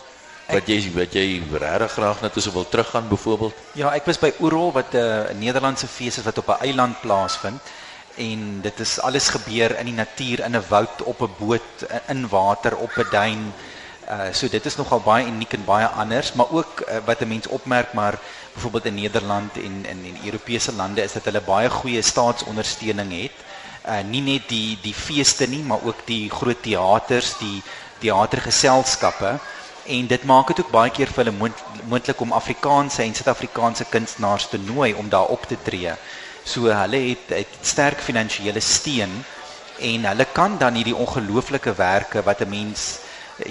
[0.51, 3.59] wat jy wat jy regtig graag net sou wil teruggaan byvoorbeeld?
[3.79, 6.99] Ja, ek was by Oerol wat 'n uh, Nederlandse fees is wat op 'n eiland
[7.01, 7.61] plaasvind
[8.17, 12.27] en dit is alles gebeur in die natuur in 'n woud op 'n boot in
[12.27, 13.53] water op 'n duin.
[14.09, 17.27] Uh so dit is nogal baie uniek en baie anders, maar ook uh, wat 'n
[17.27, 18.19] mens opmerk maar
[18.53, 23.37] byvoorbeeld in Nederland en in en Europese lande is dat hulle baie goeie staatsondersteuning het.
[23.87, 27.61] Uh nie net die die feeste nie, maar ook die groot teaters, die
[27.99, 29.39] teatergeselskappe
[29.85, 31.51] en dit maak dit ook baie keer vir hulle
[31.89, 35.93] moontlik om Afrikaanse en Suid-Afrikaanse kunstenaars te nooi om daar op te tree.
[36.43, 39.23] So hulle het, het sterk finansiële steun
[39.79, 42.99] en hulle kan dan hierdie ongelooflike werke wat 'n mens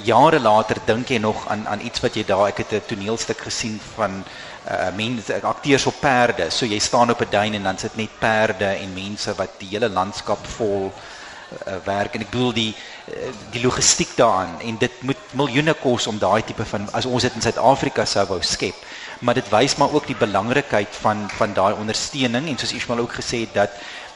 [0.05, 3.41] jare later dink jy nog aan aan iets wat jy daar ek het 'n toneelstuk
[3.41, 4.25] gesien van
[4.71, 6.51] uh mense akteurs op perde.
[6.51, 9.69] So jy staan op 'n duin en dan sit net perde en mense wat die
[9.69, 10.93] hele landskap vol
[11.67, 12.77] uh, werk en ek bedoel die
[13.51, 17.35] die logistiek daaraan en dit moet miljoene kos om daai tipe van as ons dit
[17.35, 18.77] in Suid-Afrika sou wou skep.
[19.21, 23.19] maar dit wys maar ook die belangrikheid van van daai ondersteuning en soos Ismail ook
[23.21, 23.71] gesê het dat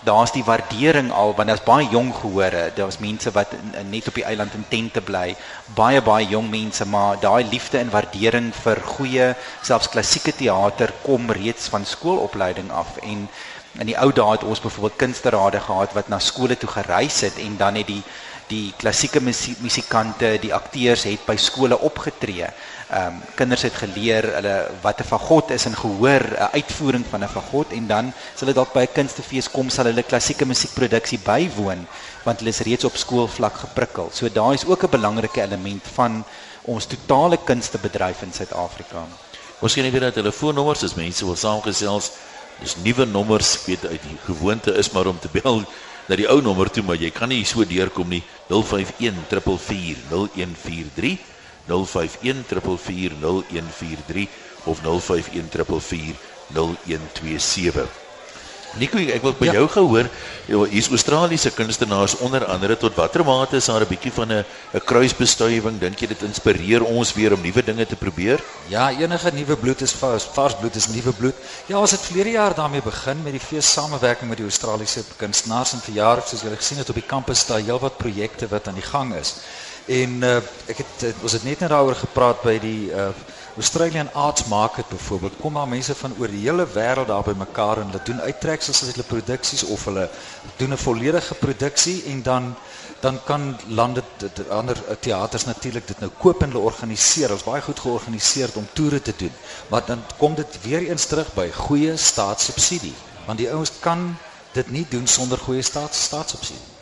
[0.05, 3.55] daar's die waardering al want daar's baie jong gehore daar's mense wat
[3.91, 5.37] net op die eiland in tente bly
[5.75, 11.31] baie baie jong mense maar daai liefde en waardering vir goeie selfs klassieke teater kom
[11.31, 13.29] reeds van skoolopleiding af en
[13.79, 17.39] in die ou dae het ons byvoorbeeld kunsterade gehad wat na skole toe gereis het
[17.43, 18.03] en dan het die
[18.49, 22.49] die klassieke musikante, die akteurs het by skole opgetree.
[22.91, 27.25] Ehm um, kinders het geleer hulle wat 'n fagot is en gehoor 'n uitvoering van
[27.25, 31.19] 'n fagot en dan as hulle dalk by 'n kunstefees kom sal hulle klassieke musiekproduksie
[31.19, 31.87] bywoon
[32.25, 34.11] want hulle is reeds op skoolvlak geprikkel.
[34.13, 36.25] So daar is ook 'n belangrike element van
[36.63, 39.07] ons totale kunstebedryf in Suid-Afrika.
[39.61, 42.11] Ons gee net weer 'n telefoonnommer as mense wil saamgesels.
[42.61, 45.65] Dis nuwe nommers, weet uit die gewoonte is maar om te bel
[46.09, 48.23] na die ou nommer toe, maar jy kan nie so deurkom nie.
[48.49, 51.19] 051 444 0143
[51.67, 54.29] 051 444 0143
[54.67, 56.17] of 051 444
[56.53, 58.04] 0127.
[58.75, 59.53] Nico, ek wil by ja.
[59.61, 60.09] jou gehoor,
[60.73, 64.85] hier's Australiese kunstenaars onder andere tot watter mate is daar 'n bietjie van 'n 'n
[64.85, 65.79] kruisbestuiving?
[65.79, 68.43] Dink jy dit inspireer ons weer om nuwe dinge te probeer?
[68.69, 71.35] Ja, enige nuwe bloed is vars, vars bloed is nuwe bloed.
[71.67, 75.73] Ja, ons het verlede jaar daarmee begin met die fees samewerking met die Australiese kunstenaars
[75.73, 78.75] en vir jare soos julle gesien het op die kampus daar heelwat projekte wat aan
[78.75, 79.37] die gang is.
[79.87, 83.09] En uh, ek het ons het net net daaroor gepraat by die uh,
[83.57, 87.79] Australian Arts Market byvoorbeeld kom daar mense van oor die hele wêreld daar by mekaar
[87.79, 90.09] en hulle doen uittreksels as hulle produksies of hulle
[90.57, 92.55] doen 'n volledige produksie en dan
[93.01, 94.03] dan kan lande
[94.49, 97.33] ander teaters natuurlik dit nou koop en hulle organiseer.
[97.33, 99.33] Ons baie goed georganiseer om toere te doen.
[99.69, 102.95] Maar dan kom dit weer eens terug by goeie staatssubsidie
[103.27, 104.17] want die ouens kan
[104.53, 106.74] dit nie doen sonder goeie staats staatssubsidie.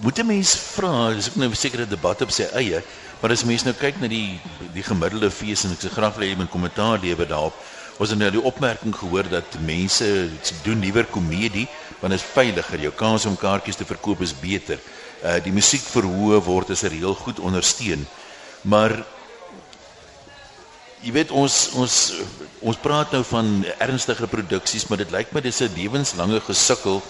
[0.00, 2.82] Moet 'n mens vra, dis ook nou 'n sekere debat op sy eie.
[3.20, 4.40] Maar as mense nou kyk na die
[4.72, 7.54] die gemiddelde fees en ek sê graag wil jy moet kommentaar lewer daarop.
[7.98, 10.30] Ons het nou die opmerking gehoor dat mense
[10.62, 11.68] doen liewer komedie
[12.00, 12.80] want dit is veiliger.
[12.80, 14.78] Jou kans om kaartjies te verkoop is beter.
[15.22, 18.06] Uh die musiek verhoog word as 'n reël goed ondersteun.
[18.62, 19.04] Maar
[21.02, 22.12] jy weet ons ons
[22.60, 27.02] ons praat nou van ernstige produksies, maar dit lyk my dis 'n lewenslange gesukkel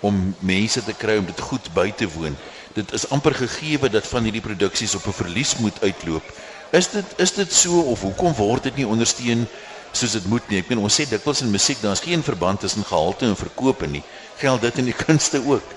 [0.00, 2.36] om mense te kry om dit goed by te woon
[2.78, 6.26] dit is amper gegeewe dat van hierdie produksies op 'n verlies moet uitloop.
[6.70, 9.48] Is dit is dit so of hoekom word dit nie ondersteun
[9.92, 10.58] soos dit moet nie?
[10.58, 14.02] Ek meen ons sê dikwels in musiek daar's geen verband tussen gehalte en verkoop nie.
[14.36, 15.76] Geld dit in die kunste ook?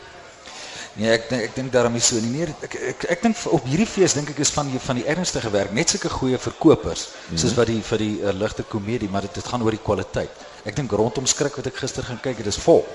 [0.94, 2.32] Nee, ek denk, ek dink daarom is so nie.
[2.32, 5.08] Nee, ek ek ek dink op hierdie fees dink ek is van die van die
[5.08, 7.38] ernstige werk net sulke goeie verkopers mm -hmm.
[7.38, 10.32] soos wat die vir die uh, ligte komedie, maar dit dit gaan oor die kwaliteit.
[10.64, 12.86] Ek dink rondom skrik wat ek gister gaan kyk, dit is vol.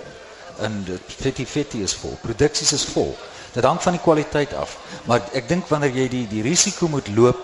[0.60, 2.16] En dit fetti fetti is vol.
[2.22, 3.16] Produksies is vol.
[3.52, 4.78] Dit hang van die kwaliteit af.
[5.04, 7.40] Maar ek dink wanneer jy die die risiko moet loop,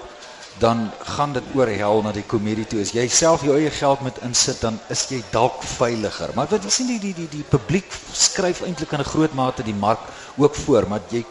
[0.60, 2.82] dan gaan dit oor hel na die komedie toe.
[2.82, 6.34] As jy self jou eie geld moet insit, dan is jy dalk veiliger.
[6.36, 9.74] Maar wat sien die die die die publiek skryf eintlik in 'n groot mate die
[9.74, 10.00] mark
[10.36, 11.24] ook voor, maar jy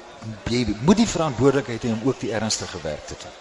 [0.50, 3.32] jy moet die verantwoordelikheid hê om ook die ernstige werk te doen.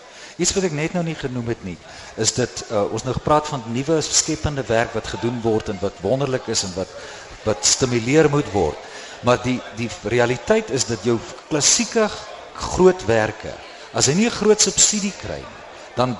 [0.40, 1.76] Iets wat ek net nou nie genoem het nie,
[2.16, 6.00] is dit uh, ons nou gepraat van nuwe skepende werk wat gedoen word en wat
[6.00, 6.88] wonderlik is en wat
[7.44, 8.76] wat stimuleer moet word.
[9.20, 12.09] Maar die die realiteit is dat jou klassieke
[12.55, 13.53] grootwerke,
[13.92, 15.61] as hy nie 'n groot subsidie kry nie,
[15.94, 16.16] dan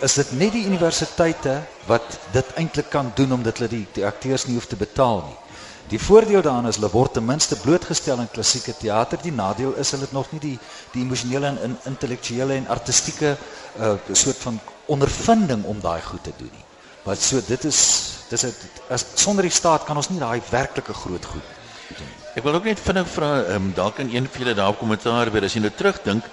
[0.00, 4.46] is dit net die universiteite wat dit eintlik kan doen omdat hulle die, die akteurs
[4.46, 5.38] nie hoef te betaal nie.
[5.88, 9.18] Die voordeel daaraan is hulle word ten minste blootgestel aan klassieke teater.
[9.22, 10.58] Die nadeel is hulle het nog nie die
[10.92, 13.36] die emosionele en in, intellektuele en artistieke
[13.80, 16.64] uh soort van ondervinding om daai goed te doen nie.
[17.04, 17.80] Maar so dit is
[18.32, 18.54] dis 'n
[18.88, 21.44] as sonder die staat kan ons nie daai werklike groot goed
[21.98, 22.08] doen.
[22.34, 25.30] Ek wil ook net vinnig vra, ehm um, dalk kan een van julle daar kommentaar
[25.32, 26.24] weer as jy nou terugdink,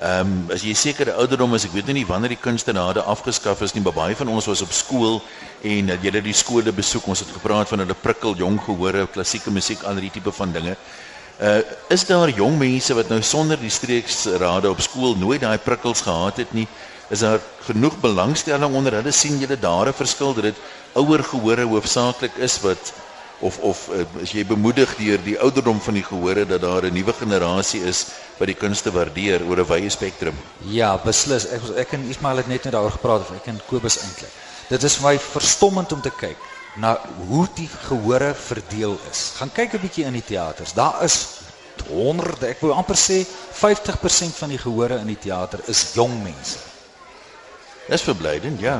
[0.00, 3.62] ehm um, as jy sekere ouderdom is, ek weet nou nie wanneer die kunstenade afgeskaf
[3.62, 5.22] is nie, maar baie van ons was op skool
[5.62, 9.50] en uh, julle die skole besoek, ons het gepraat van hulle prikkel jong gehore, klassieke
[9.50, 10.76] musiek, al die tipe van dinge.
[11.40, 16.02] Uh is daar jong mense wat nou sonder die streeksrade op skool nooit daai prikkels
[16.02, 16.66] gehad het nie?
[17.08, 20.56] Is daar genoeg belangstelling onder hulle sien julle daar 'n verskil dat dit
[20.92, 22.92] ouer gehore hoofsaaklik is wat
[23.38, 23.88] of of
[24.22, 28.06] as jy bemoedig deur die ouderdom van die gehore dat daar 'n nuwe generasie is
[28.38, 30.34] wat die kunste waardeer oor 'n wye spektrum.
[30.58, 31.46] Ja, beslis.
[31.46, 34.32] Ek ek en Ismail het net net daaroor gepraat of ek en Kobus eintlik.
[34.68, 36.36] Dit is vir my verstommend om te kyk
[36.76, 39.32] na hoe die gehore verdeel is.
[39.36, 40.72] Gaan kyk 'n bietjie in die teaters.
[40.72, 41.28] Daar is
[41.88, 46.73] honderde, ek wou amper sê 50% van die gehore in die teater is jong mense.
[47.88, 48.78] Dis verblydend, ja.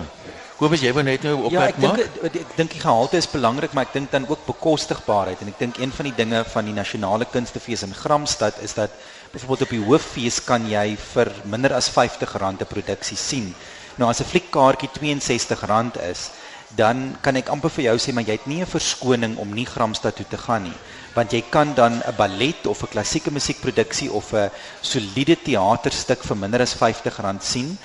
[0.54, 1.98] Kobus, jy wou net nou opmerk maak.
[1.98, 5.42] Ja, ek dink ek dink die gehalte is belangrik, maar ek dink dan ook bekostigbaarheid
[5.42, 8.94] en ek dink een van die dinge van die nasionale kunstefees in Gramstad is dat
[9.34, 13.54] byvoorbeeld op die hooffees kan jy vir minder as R50 'n produksie sien.
[13.98, 16.30] Nou as 'n fliekkaartjie R62 is,
[16.76, 19.66] dan kan ek amper vir jou sê maar jy het nie 'n verskoning om nie
[19.66, 20.78] Gramstad toe te gaan nie
[21.14, 26.36] want jy kan dan 'n ballet of 'n klassieke musiekproduksie of 'n soliede teaterstuk vir
[26.36, 27.78] minder as R50 sien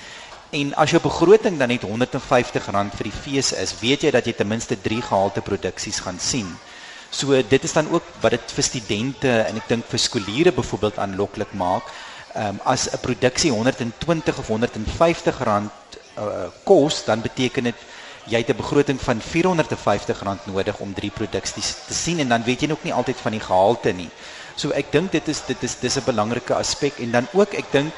[0.50, 2.64] En as jou begroting dan net R150
[2.96, 6.48] vir die fees is, weet jy dat jy ten minste 3 gehalte produksies gaan sien.
[7.10, 10.98] So dit is dan ook wat dit vir studente en ek dink vir skooliere byvoorbeeld
[10.98, 11.86] aanloklik maak.
[12.34, 15.70] Ehm um, as 'n produksie 120 of 150 rand
[16.18, 17.78] uh, kos, dan beteken dit
[18.26, 22.42] jy het 'n begroting van 450 rand nodig om drie produksies te sien en dan
[22.42, 24.10] weet jy ook nie altyd van die gehalte nie.
[24.56, 27.72] So ek dink dit is dit is dis 'n belangrike aspek en dan ook ek
[27.72, 27.92] dink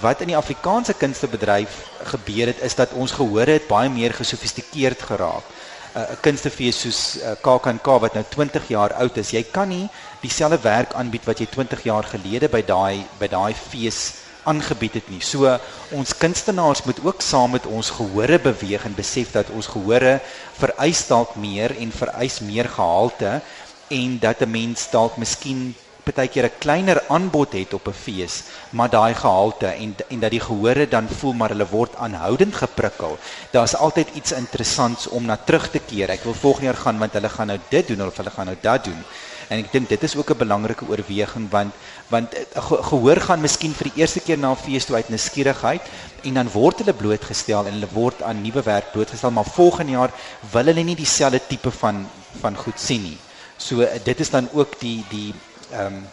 [0.00, 1.76] wat in die Afrikaanse kunstebedryf
[2.10, 5.46] gebeur het is dat ons gehoor het baie meer gesofistikeerd geraak.
[5.94, 9.88] 'n uh, Kunstefees soos uh, KAKNK wat nou 20 jaar oud is, jy kan nie
[10.20, 15.08] dieselfde werk aanbied wat jy 20 jaar gelede by daai by daai fees aangebied het
[15.08, 15.20] nie.
[15.22, 15.46] So
[15.94, 20.18] ons kunstenaars moet ook saam met ons gehore beweeg en besef dat ons gehore
[20.58, 23.40] vereis dalk meer en vereis meer gehalte
[23.88, 28.90] en dat 'n mens dalk miskien partykeer 'n kleiner aanbod het op 'n fees, maar
[28.90, 33.18] daai gehalte en en dat die gehore dan voel maar hulle word aanhoudend geprikkel.
[33.50, 36.10] Daar's altyd iets interessants om na terug te keer.
[36.10, 38.56] Ek wil volgende jaar gaan want hulle gaan nou dit doen of hulle gaan nou
[38.60, 39.04] dat doen.
[39.48, 41.72] En ek dink dit is ook 'n belangrike oorweging want
[42.08, 45.82] want eh, gehoor gaan miskien vir die eerste keer na 'n fees toe uit nuuskierigheid
[46.22, 50.12] en dan word hulle blootgestel en hulle word aan nuwe werk blootgestel, maar volgende jaar
[50.52, 52.06] wil hulle nie dieselfde tipe van
[52.40, 53.18] van goed sien nie.
[53.56, 55.34] So eh, dit is dan ook die die
[55.70, 56.06] ehm um,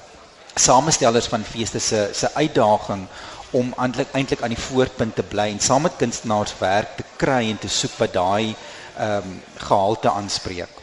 [0.56, 3.08] samestellers van feeste se se uitdaging
[3.52, 7.50] om eintlik eintlik aan die voorpunt te bly en saam met kunstenaars werk te kry
[7.50, 8.56] en te soek wat daai
[8.98, 10.82] ehm um, gehalte aanspreek.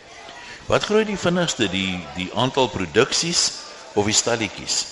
[0.67, 3.53] Wat groei die vinnigste die die aantal produksies
[3.93, 4.85] of die stalletjies?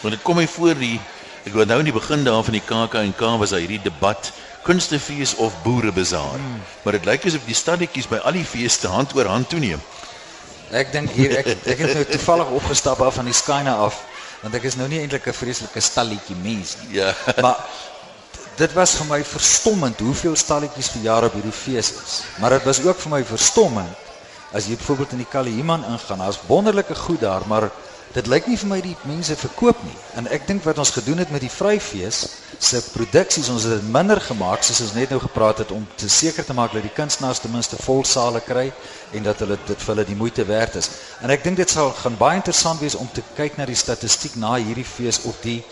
[0.00, 1.00] Want dit kom my voor die
[1.44, 4.32] ek nou in die begin daar van die KAK&K was daar hierdie debat
[4.64, 6.38] kunstefees of boerebazaar.
[6.40, 6.60] Hmm.
[6.82, 9.80] Maar dit lyk asof die stalletjies by al die feeste hand oor hand toeneem.
[10.70, 14.00] Ek dink hier ek ek het nou toevallig opgestap af van die skyne af
[14.44, 17.00] want ek is nou nie eintlik 'n vreeslike stalletjie mens nie.
[17.00, 17.14] Ja.
[17.40, 17.56] Maar
[18.56, 22.22] dit was vir my verstommend hoeveel stalletjies per jaar op hierdie fees is.
[22.38, 23.96] Maar dit was ook vir my verstommend
[24.52, 26.18] as jy byvoorbeeld in die Kalihiman ingaan.
[26.18, 27.70] Daar's wonderlike goed daar, maar
[28.14, 29.96] dit lyk nie vir my die mense verkoop nie.
[30.18, 32.20] En ek dink wat ons gedoen het met die Vryfees
[32.62, 36.08] se produksies, ons het dit minder gemaak soos ons net nou gepraat het om te
[36.08, 38.68] seker te maak dat die kunstenaars ten minste vol sale kry
[39.12, 40.90] en dat hulle dit vir hulle die moeite werd is.
[41.22, 44.38] En ek dink dit sal gaan baie interessant wees om te kyk na die statistiek
[44.38, 45.62] na hierdie fees of die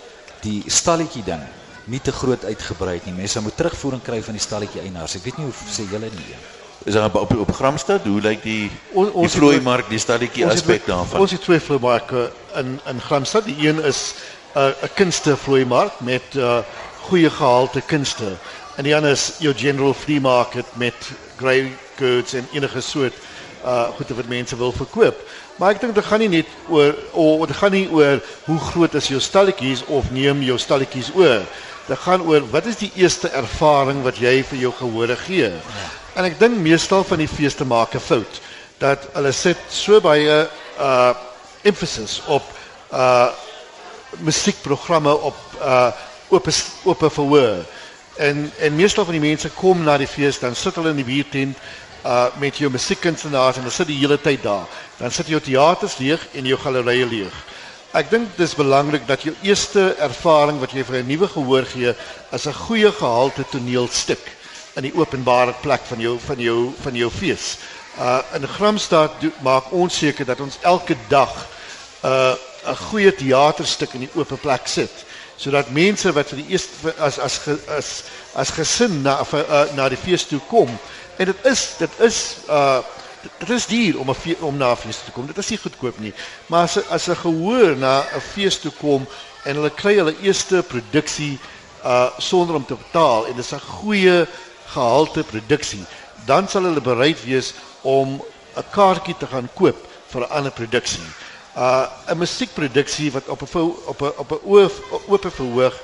[0.42, 1.44] die stalletjie ding
[1.86, 3.14] nie te groot uitgebrei nie.
[3.14, 5.14] Mense moet terugvoering kry van die stalletjie eienaars.
[5.18, 6.26] Ek weet nie hoe sê julle nie.
[6.34, 6.61] Ja.
[6.84, 11.20] Is daar op op Gramstad, hoe lyk die on, die vloeimark, die stadetjie aspek daarvan?
[11.20, 13.44] Ons het twee vloeimarke in in Gramstad.
[13.44, 14.14] Die een is
[14.54, 16.58] 'n uh, 'n kunste vloeimark met uh,
[17.00, 18.32] goeie gehalte kunste.
[18.76, 20.94] En die ander is jou general flea market met
[21.36, 23.14] grey goods en enige soort
[23.64, 25.18] uh goede wat mense wil verkoop.
[25.56, 28.94] Maar ek dink dit gaan nie net oor of dit gaan nie oor hoe groot
[28.94, 31.42] is jou stalletjies of neem jou stalletjies oor.
[31.86, 35.50] Dit gaan oor wat is die eerste ervaring wat jy vir jou gehore gee.
[35.50, 35.90] Ja.
[36.14, 38.40] En ek dink meestal van die feeste maak 'n fout
[38.78, 40.48] dat hulle sit so baie
[40.78, 41.14] uh
[41.62, 42.42] emphasis op
[42.92, 43.28] uh
[44.18, 45.90] musiekprogramme op uh
[46.28, 46.48] op
[46.84, 47.64] op verhoor.
[48.16, 51.04] En en meestal van die mense kom na die fees dan sit hulle in die
[51.04, 51.56] biertent
[52.04, 54.66] uh met jou musiekkunstenaars en hulle sit die hele tyd daar.
[54.98, 57.34] Dan sit jou teaters leeg en jou gallerye leeg.
[57.92, 61.94] Ek dink dis belangrik dat jou eerste ervaring wat jy vir 'n nuwe gehoor gee,
[62.32, 64.22] is 'n goeie gehalte toneelstuk
[64.76, 67.58] in die openbare plek van jou van jou van jou fees.
[67.98, 71.46] Uh in Gramstad do, maak ons seker dat ons elke dag
[72.04, 72.34] uh
[72.66, 75.04] 'n goeie teaterstuk in die oop plek sit
[75.36, 77.38] sodat mense wat vir die eerste as as
[77.68, 77.88] as
[78.34, 80.70] as gesin na uh, na die fees toe kom
[81.16, 82.78] en dit is dit is uh
[83.38, 85.26] dit is duur om 'n om na 'n fees toe kom.
[85.26, 86.14] Dit is nie goedkoop nie.
[86.46, 89.06] Maar as as 'n gehoor na 'n fees toe kom
[89.44, 91.38] en hulle kry hulle eerste produksie
[91.84, 94.26] uh sonder om te betaal en dit is 'n goeie
[94.66, 95.84] gehalte produksie,
[96.24, 98.22] dan sal hulle bereid wees om
[98.56, 99.76] 'n kaartjie te gaan koop
[100.08, 101.08] vir 'n ander produksie.
[101.56, 104.40] Uh 'n musiekproduksie wat op 'n op 'n op 'n
[105.06, 105.74] oop verhoog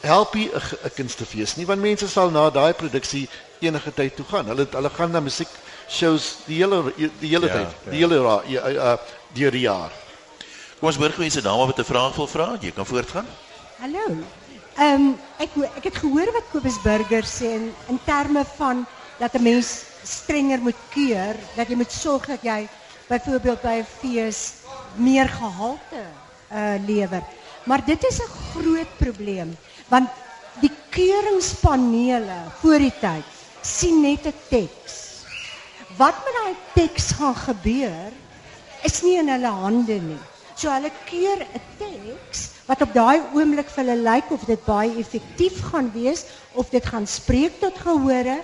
[0.00, 3.28] help nie 'n kunstefees nie, want mense sal na daai produksie
[3.60, 4.46] enige tyd toe gaan.
[4.46, 5.48] Hulle hulle gaan na musiek
[5.88, 7.90] shows die hele die hele ja, tyd, ja.
[7.90, 8.96] die hele ra, uh, uh
[9.32, 9.92] deur die jaar.
[10.78, 12.56] Kom ons hoor gou mense dame wat 'n vraag wil vra.
[12.60, 13.26] Jy kan voortgaan.
[13.78, 14.04] Hallo.
[14.76, 18.86] Ehm um, ek ek het gehoor wat Kobus Burger sê in, in terme van
[19.18, 22.68] dat 'n mens strenger moet keur, dat jy moet sorg dat jy
[23.08, 24.52] byvoorbeeld by 'n fees
[24.94, 26.02] meer gehalte
[26.52, 27.22] uh lewer.
[27.64, 29.56] Maar dit is 'n groot probleem
[29.88, 30.08] want
[30.62, 34.94] die keuringspanele voor die tyd sien net 'n teks.
[35.98, 38.12] Wat met daai teks gaan gebeur
[38.84, 40.22] is nie in hulle hande nie.
[40.54, 44.98] So hulle keur 'n teks wat op daai oomblik vir hulle lyk of dit baie
[44.98, 46.24] effektief gaan wees
[46.54, 48.40] of dit gaan spreek tot gehore.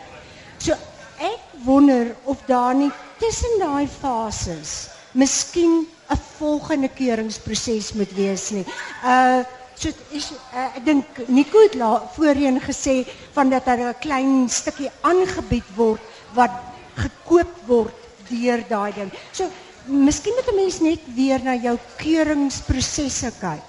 [0.59, 0.73] So
[1.19, 8.67] ek wonder of daar nie tussen daai fases miskien 'n volgende keuringsproses moet wees nie.
[9.05, 9.45] Uh
[9.83, 11.75] so is uh, ek dink Nico het
[12.15, 13.03] voorheen gesê
[13.35, 16.01] van dat daar 'n klein stukkie aangebied word
[16.35, 16.55] wat
[16.95, 17.95] gekoop word
[18.29, 19.11] deur daai ding.
[19.33, 19.51] So
[19.87, 23.63] miskien moet 'n mens net weer na jou keuringsprosesse kyk.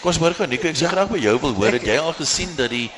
[0.00, 2.12] Kom ons môre gaan Nico, ek sê graag by jou wil hoor dat jy al
[2.12, 2.90] gesien dat die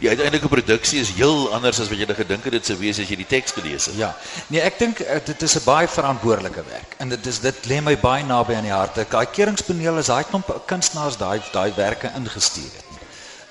[0.00, 3.08] die uiteindelike produksie is heel anders as wat jy gedink het dit sou wees as
[3.10, 3.98] jy die teks gelees het.
[4.00, 4.14] Ja.
[4.48, 7.80] Nee, ek dink uh, dit is 'n baie verantwoordelike werk en dit is dit lê
[7.84, 8.96] my baie naby aan die hart.
[8.96, 12.88] Daai keuringspaneel is daai klomp kunstenaars daai daai werke ingestuur het.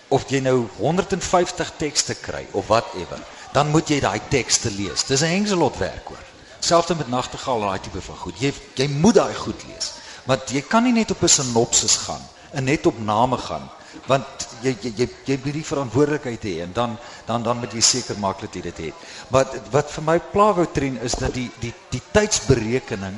[0.09, 3.21] Of jy nou 150 tekste kry of whatever,
[3.53, 5.05] dan moet jy daai tekste lees.
[5.05, 6.25] Dis 'n hengselot werk hoor.
[6.59, 8.39] Selfs met nagtegaal en daai tipe van goed.
[8.39, 9.93] Jy jy moet daai goed lees.
[10.25, 13.69] Want jy kan nie net op 'n sinopsis gaan en net op name gaan
[14.07, 16.95] want jy jy jy jy moet die verantwoordelikheid hê en dan
[17.27, 19.09] dan dan moet jy seker maak dat jy dit het.
[19.29, 23.17] Maar wat vir my pla wou trien is dat die die die tydsberekening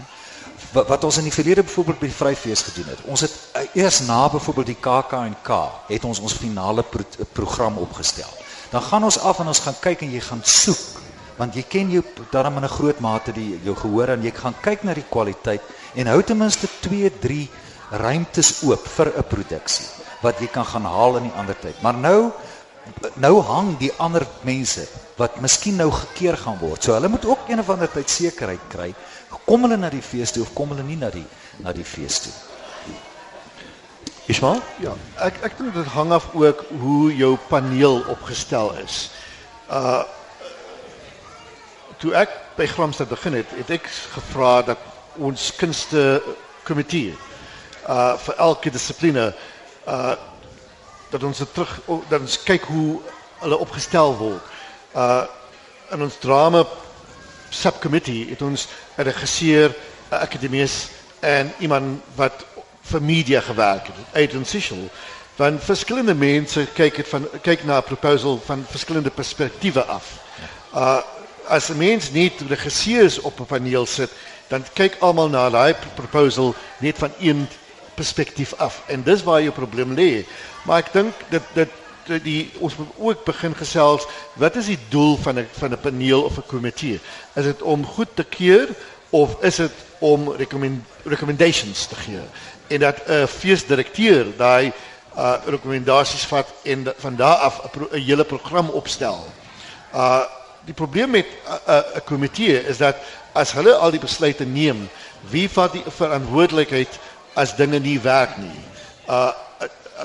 [0.74, 3.04] wat, wat ons in die verlede byvoorbeeld by die Vryfees gedoen het.
[3.12, 5.60] Ons het uh, eers na byvoorbeeld die KAK&K
[5.90, 8.30] het ons ons finale pro program opgestel.
[8.72, 10.90] Dan gaan ons af en ons gaan kyk en jy gaan soek
[11.40, 14.56] want jy ken jou daarom in 'n groot mate die jou gehoor en jy gaan
[14.62, 15.62] kyk na die kwaliteit
[15.96, 17.50] en hou ten minste 2, 3
[17.92, 21.78] ruimtes oop vir 'n produksie wat jy kan gaan haal in die ander tyd.
[21.82, 22.32] Maar nou
[23.22, 24.88] nou hang die ander mense
[25.20, 26.84] wat miskien nou gekeer gaan word.
[26.84, 28.90] So hulle moet ook een of ander tyd sekerheid kry.
[29.46, 31.26] Kom hulle na die fees toe of kom hulle nie na die
[31.62, 32.34] na die fees toe?
[34.32, 34.62] Ismael?
[34.80, 34.94] Ja,
[35.26, 39.10] ek ek dink dit hang af ook hoe jou paneel opgestel is.
[39.70, 40.04] Uh
[42.02, 44.80] toe ek by Gramstad begin het, het ek gevra dat
[45.22, 46.22] ons kunste
[46.66, 47.14] komitee
[47.90, 49.28] uh vir elke dissipline
[49.88, 50.14] uh
[51.12, 53.02] dat ons terug dat ons kyk hoe
[53.40, 54.44] hulle opgestel word.
[54.96, 55.24] Uh
[55.92, 56.64] in ons drama
[57.50, 59.76] subcommittee het ons regisseur,
[60.12, 60.88] 'n akademies
[61.20, 62.46] en iemand wat
[62.82, 64.90] vir media gewerk het, Adrian Sichel.
[65.36, 70.06] Van verskillende mense kyk het van kyk na 'n proposal van verskillende perspektiewe af.
[70.74, 71.02] Uh
[71.48, 74.10] as 'n mens nie regisseurs op 'n paneel sit,
[74.48, 77.48] dan kyk almal na daai proposal net van een
[78.02, 78.82] perspektief af.
[78.88, 80.26] En dis waar jou probleem lê.
[80.66, 81.78] Maar ek dink dit dit
[82.26, 84.08] die ons moet ook begin gesels
[84.42, 87.00] wat is die doel van 'n van 'n paneel of 'n komitee?
[87.36, 88.70] Is dit om goed te keur
[89.10, 92.26] of is dit om recommend, recommendations te gee?
[92.68, 94.74] En dat 'n feesdirekteur daai
[95.18, 99.28] uh rekomendasies vat en van daar af 'n pro, hele program opstel.
[99.94, 100.24] Uh
[100.66, 102.96] die probleem met 'n uh, uh, komitee is dat
[103.34, 104.90] as hulle al die besluite neem,
[105.30, 107.00] wie vat die verantwoordelikheid
[107.36, 108.60] as dinge nie werk nie?
[109.08, 109.32] Uh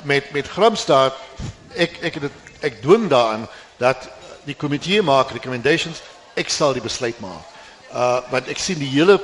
[0.05, 1.15] met met Gramstad
[1.73, 3.47] ek ek het ek dwing daaraan
[3.81, 4.09] dat
[4.45, 6.01] die komitee maak recommendations,
[6.37, 7.43] ek sal die besluit maak.
[7.91, 9.17] Uh want ek sien die hele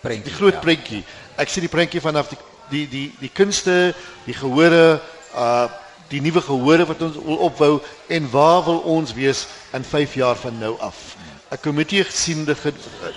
[0.00, 0.64] prentjie, die groot ja.
[0.64, 1.02] prentjie.
[1.36, 3.92] Ek sien die prentjie vanaf die die die die kunste,
[4.26, 5.00] die gehore,
[5.34, 5.68] uh
[6.10, 7.74] die nuwe gehore wat ons wil opbou
[8.10, 9.44] en waar wil ons wees
[9.76, 11.14] in 5 jaar van nou af.
[11.50, 12.58] 'n Komitee sien dit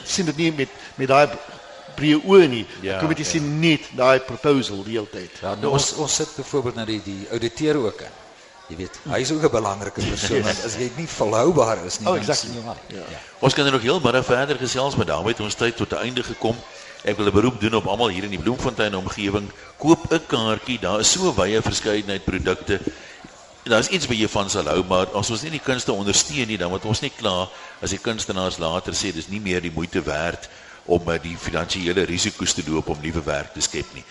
[0.06, 1.28] sien dit nie met met daai
[1.96, 2.66] breë oë nie.
[2.82, 3.32] ja, Komitee ja.
[3.32, 5.40] sien net daai proposal die hele tyd.
[5.42, 8.20] Ja, nou, ons ons sit byvoorbeeld na die die ouditeur ook in.
[8.72, 12.08] Jy weet, hy is ook 'n belangrike persoon want as jy nie volhoubaar is nie,
[12.08, 12.26] oh, exactly.
[12.26, 12.80] dan sien jy maar.
[12.88, 13.06] Ja.
[13.12, 13.20] ja.
[13.40, 16.04] Ons kan er nog heel baie verder gesels, maar daarmee het ons tyd tot 'n
[16.08, 16.56] einde gekom.
[17.04, 19.52] Ek wil 'n beroep doen op almal hier in die Bloemfontein omgewing.
[19.78, 20.80] Koop 'n kaartjie.
[20.80, 22.80] Daar is so wye verskeidenheid produkte.
[23.64, 26.48] Daar is iets wat jy van sal hou, maar as ons nie die kunste ondersteun
[26.48, 27.50] nie, dan word ons nie klaar
[27.82, 30.50] as die kunstenaars later sê dis nie meer die moeite werd
[30.86, 34.06] om eh, die finansiële risiko's te loop om nuwe werk te skep nie.